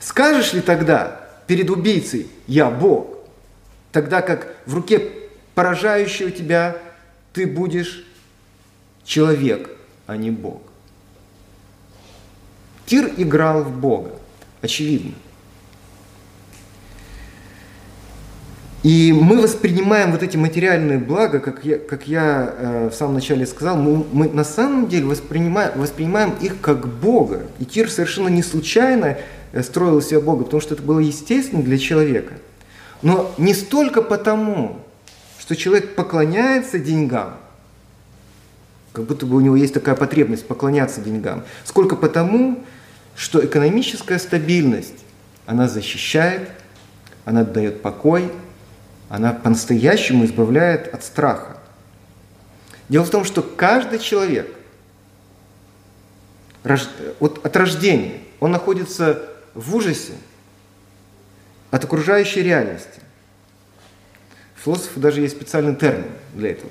Скажешь 0.00 0.52
ли 0.52 0.60
тогда 0.60 1.28
перед 1.46 1.70
убийцей 1.70 2.28
«Я 2.46 2.70
Бог», 2.70 3.18
тогда 3.92 4.22
как 4.22 4.56
в 4.66 4.74
руке 4.74 5.12
поражающего 5.54 6.30
тебя 6.30 6.76
ты 7.32 7.46
будешь 7.46 8.04
человек, 9.04 9.70
а 10.06 10.16
не 10.16 10.30
Бог. 10.30 10.62
Тир 12.86 13.12
играл 13.16 13.64
в 13.64 13.76
Бога, 13.76 14.12
очевидно. 14.60 15.12
И 18.84 19.12
мы 19.12 19.42
воспринимаем 19.42 20.12
вот 20.12 20.22
эти 20.22 20.36
материальные 20.36 20.98
блага, 20.98 21.40
как 21.40 21.64
я, 21.64 21.78
как 21.78 22.06
я 22.06 22.54
э, 22.56 22.90
в 22.92 22.94
самом 22.94 23.14
начале 23.14 23.44
сказал, 23.44 23.76
мы, 23.76 24.04
мы 24.12 24.28
на 24.28 24.44
самом 24.44 24.86
деле 24.88 25.06
воспринимаем, 25.06 25.72
воспринимаем 25.80 26.34
их 26.40 26.60
как 26.60 26.86
Бога. 26.86 27.42
И 27.58 27.64
Тир 27.64 27.90
совершенно 27.90 28.28
не 28.28 28.42
случайно 28.42 29.18
э, 29.50 29.62
строил 29.64 30.00
себя 30.00 30.20
Бога, 30.20 30.44
потому 30.44 30.60
что 30.60 30.74
это 30.74 30.82
было 30.84 31.00
естественно 31.00 31.60
для 31.60 31.76
человека. 31.76 32.34
Но 33.02 33.34
не 33.36 33.52
столько 33.52 34.00
потому, 34.00 34.80
что 35.40 35.56
человек 35.56 35.96
поклоняется 35.96 36.78
деньгам, 36.78 37.34
как 38.92 39.06
будто 39.06 39.26
бы 39.26 39.36
у 39.36 39.40
него 39.40 39.56
есть 39.56 39.74
такая 39.74 39.96
потребность 39.96 40.46
поклоняться 40.46 41.00
деньгам, 41.00 41.42
сколько 41.64 41.96
потому, 41.96 42.62
что 43.16 43.44
экономическая 43.44 44.20
стабильность, 44.20 45.04
она 45.46 45.66
защищает, 45.68 46.48
она 47.24 47.42
дает 47.42 47.82
покой, 47.82 48.30
она 49.08 49.32
по-настоящему 49.32 50.24
избавляет 50.24 50.92
от 50.92 51.02
страха. 51.04 51.56
Дело 52.88 53.04
в 53.04 53.10
том, 53.10 53.24
что 53.24 53.42
каждый 53.42 53.98
человек 53.98 54.54
вот 57.20 57.44
от 57.44 57.56
рождения, 57.56 58.20
он 58.40 58.50
находится 58.50 59.22
в 59.54 59.74
ужасе 59.74 60.14
от 61.70 61.84
окружающей 61.84 62.42
реальности. 62.42 63.00
Философы 64.56 65.00
даже 65.00 65.20
есть 65.20 65.36
специальный 65.36 65.74
термин 65.74 66.10
для 66.34 66.50
этого. 66.50 66.70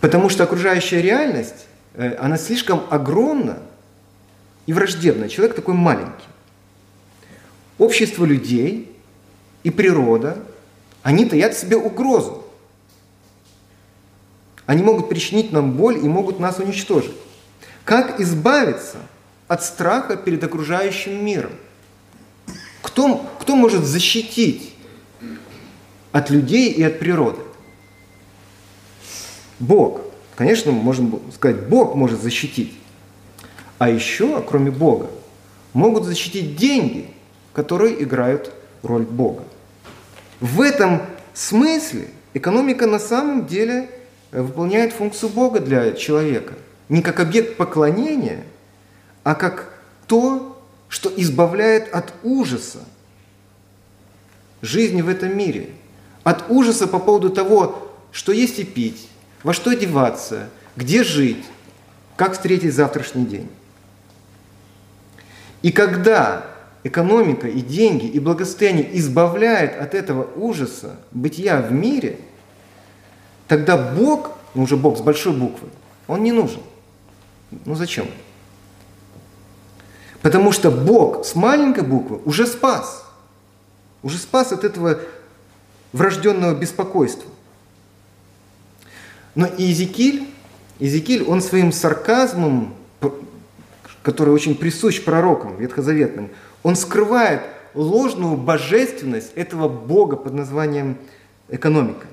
Потому 0.00 0.28
что 0.28 0.44
окружающая 0.44 1.00
реальность, 1.00 1.66
э, 1.94 2.16
она 2.16 2.36
слишком 2.36 2.84
огромна 2.90 3.58
и 4.66 4.72
враждебна. 4.72 5.28
Человек 5.28 5.56
такой 5.56 5.74
маленький. 5.74 6.26
Общество 7.78 8.24
людей 8.24 8.97
и 9.62 9.70
природа, 9.70 10.38
они 11.02 11.24
таят 11.24 11.54
в 11.54 11.58
себе 11.58 11.76
угрозу. 11.76 12.44
Они 14.66 14.82
могут 14.82 15.08
причинить 15.08 15.52
нам 15.52 15.72
боль 15.72 15.96
и 15.96 16.08
могут 16.08 16.40
нас 16.40 16.58
уничтожить. 16.58 17.14
Как 17.84 18.20
избавиться 18.20 18.98
от 19.46 19.64
страха 19.64 20.16
перед 20.16 20.44
окружающим 20.44 21.24
миром? 21.24 21.52
Кто, 22.82 23.26
кто 23.40 23.56
может 23.56 23.84
защитить 23.84 24.74
от 26.12 26.28
людей 26.28 26.70
и 26.70 26.82
от 26.82 26.98
природы? 26.98 27.40
Бог. 29.58 30.02
Конечно, 30.36 30.70
можем 30.70 31.20
сказать, 31.34 31.66
Бог 31.68 31.94
может 31.94 32.20
защитить. 32.20 32.74
А 33.78 33.88
еще, 33.88 34.42
кроме 34.42 34.70
Бога, 34.70 35.10
могут 35.72 36.04
защитить 36.04 36.56
деньги, 36.56 37.10
которые 37.52 38.02
играют 38.02 38.52
роль 38.82 39.02
Бога. 39.02 39.44
В 40.40 40.60
этом 40.60 41.02
смысле 41.34 42.08
экономика 42.34 42.86
на 42.86 42.98
самом 42.98 43.46
деле 43.46 43.90
выполняет 44.32 44.92
функцию 44.92 45.30
Бога 45.30 45.60
для 45.60 45.92
человека. 45.92 46.54
Не 46.88 47.02
как 47.02 47.20
объект 47.20 47.56
поклонения, 47.56 48.44
а 49.24 49.34
как 49.34 49.72
то, 50.06 50.58
что 50.88 51.12
избавляет 51.16 51.92
от 51.92 52.14
ужаса 52.22 52.80
жизни 54.62 55.02
в 55.02 55.08
этом 55.08 55.36
мире. 55.36 55.70
От 56.24 56.50
ужаса 56.50 56.86
по 56.86 56.98
поводу 56.98 57.30
того, 57.30 57.92
что 58.12 58.32
есть 58.32 58.58
и 58.58 58.64
пить, 58.64 59.08
во 59.42 59.52
что 59.52 59.70
одеваться, 59.70 60.48
где 60.76 61.04
жить, 61.04 61.44
как 62.16 62.32
встретить 62.32 62.74
завтрашний 62.74 63.24
день. 63.24 63.48
И 65.62 65.72
когда 65.72 66.44
экономика 66.84 67.48
и 67.48 67.60
деньги 67.60 68.06
и 68.06 68.18
благосостояние 68.18 68.96
избавляет 68.98 69.80
от 69.80 69.94
этого 69.94 70.28
ужаса 70.36 70.96
бытия 71.10 71.60
в 71.60 71.72
мире, 71.72 72.18
тогда 73.46 73.76
Бог, 73.76 74.32
ну 74.54 74.62
уже 74.62 74.76
Бог 74.76 74.98
с 74.98 75.00
большой 75.00 75.32
буквы, 75.32 75.68
он 76.06 76.22
не 76.22 76.32
нужен. 76.32 76.60
Ну 77.64 77.74
зачем? 77.74 78.06
Потому 80.22 80.52
что 80.52 80.70
Бог 80.70 81.24
с 81.24 81.34
маленькой 81.34 81.84
буквы 81.84 82.20
уже 82.24 82.46
спас. 82.46 83.04
Уже 84.02 84.18
спас 84.18 84.52
от 84.52 84.64
этого 84.64 85.00
врожденного 85.92 86.54
беспокойства. 86.54 87.30
Но 89.34 89.46
Иезекииль, 89.46 90.28
Иезекииль, 90.78 91.22
он 91.22 91.40
своим 91.40 91.72
сарказмом, 91.72 92.74
который 94.02 94.34
очень 94.34 94.54
присущ 94.54 95.02
пророкам 95.02 95.56
ветхозаветным, 95.56 96.30
он 96.62 96.76
скрывает 96.76 97.42
ложную 97.74 98.36
божественность 98.36 99.32
этого 99.34 99.68
Бога 99.68 100.16
под 100.16 100.34
названием 100.34 100.98
экономика. 101.48 102.06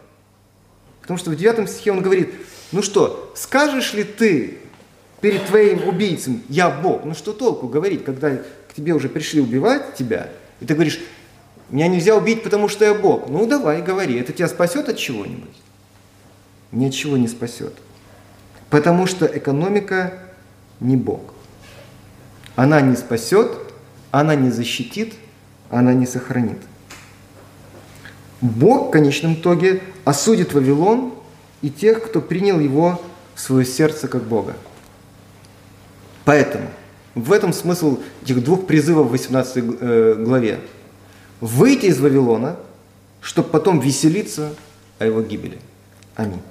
Потому 1.02 1.18
что 1.18 1.32
в 1.32 1.36
9 1.36 1.70
стихе 1.70 1.92
он 1.92 2.02
говорит, 2.02 2.34
ну 2.72 2.82
что, 2.82 3.32
скажешь 3.36 3.94
ли 3.94 4.04
ты 4.04 4.58
перед 5.22 5.46
твоим 5.46 5.88
убийцем, 5.88 6.44
я 6.50 6.70
Бог? 6.70 7.06
Ну 7.06 7.14
что 7.14 7.34
толку 7.34 7.68
говорить, 7.68 8.04
когда 8.04 8.36
к 8.36 8.74
тебе 8.76 8.94
уже 8.94 9.10
пришли 9.10 9.42
убивать 9.42 9.96
тебя, 9.96 10.30
и 10.60 10.66
ты 10.66 10.74
говоришь, 10.74 11.00
меня 11.70 11.88
нельзя 11.88 12.16
убить, 12.16 12.44
потому 12.44 12.68
что 12.68 12.86
я 12.86 12.94
Бог. 12.94 13.28
Ну 13.28 13.48
давай, 13.48 13.82
говори, 13.82 14.20
это 14.20 14.34
тебя 14.34 14.48
спасет 14.48 14.88
от 14.90 14.98
чего-нибудь? 14.98 15.56
Ничего 16.72 17.18
не 17.18 17.28
спасет. 17.28 17.74
Потому 18.70 19.08
что 19.08 19.26
экономика 19.26 20.14
не 20.80 20.96
Бог. 20.96 21.22
Она 22.56 22.82
не 22.82 22.96
спасет, 22.96 23.65
она 24.20 24.34
не 24.36 24.50
защитит, 24.50 25.14
она 25.70 25.94
не 25.94 26.06
сохранит. 26.06 26.60
Бог 28.40 28.88
в 28.88 28.92
конечном 28.92 29.34
итоге 29.34 29.82
осудит 30.06 30.54
Вавилон 30.54 31.14
и 31.62 31.70
тех, 31.70 32.02
кто 32.06 32.22
принял 32.22 32.62
его 32.62 33.02
в 33.34 33.42
свое 33.42 33.66
сердце 33.66 34.08
как 34.08 34.24
Бога. 34.24 34.56
Поэтому 36.24 36.70
в 37.14 37.34
этом 37.34 37.52
смысл 37.52 38.00
этих 38.24 38.42
двух 38.42 38.68
призывов 38.68 39.08
в 39.08 39.12
18 39.12 39.58
э, 39.58 40.16
главе. 40.20 40.60
Выйти 41.42 41.88
из 41.88 42.00
Вавилона, 42.00 42.56
чтобы 43.20 43.50
потом 43.50 43.82
веселиться 43.82 44.56
о 44.98 45.06
его 45.06 45.22
гибели. 45.22 45.60
Аминь. 46.16 46.42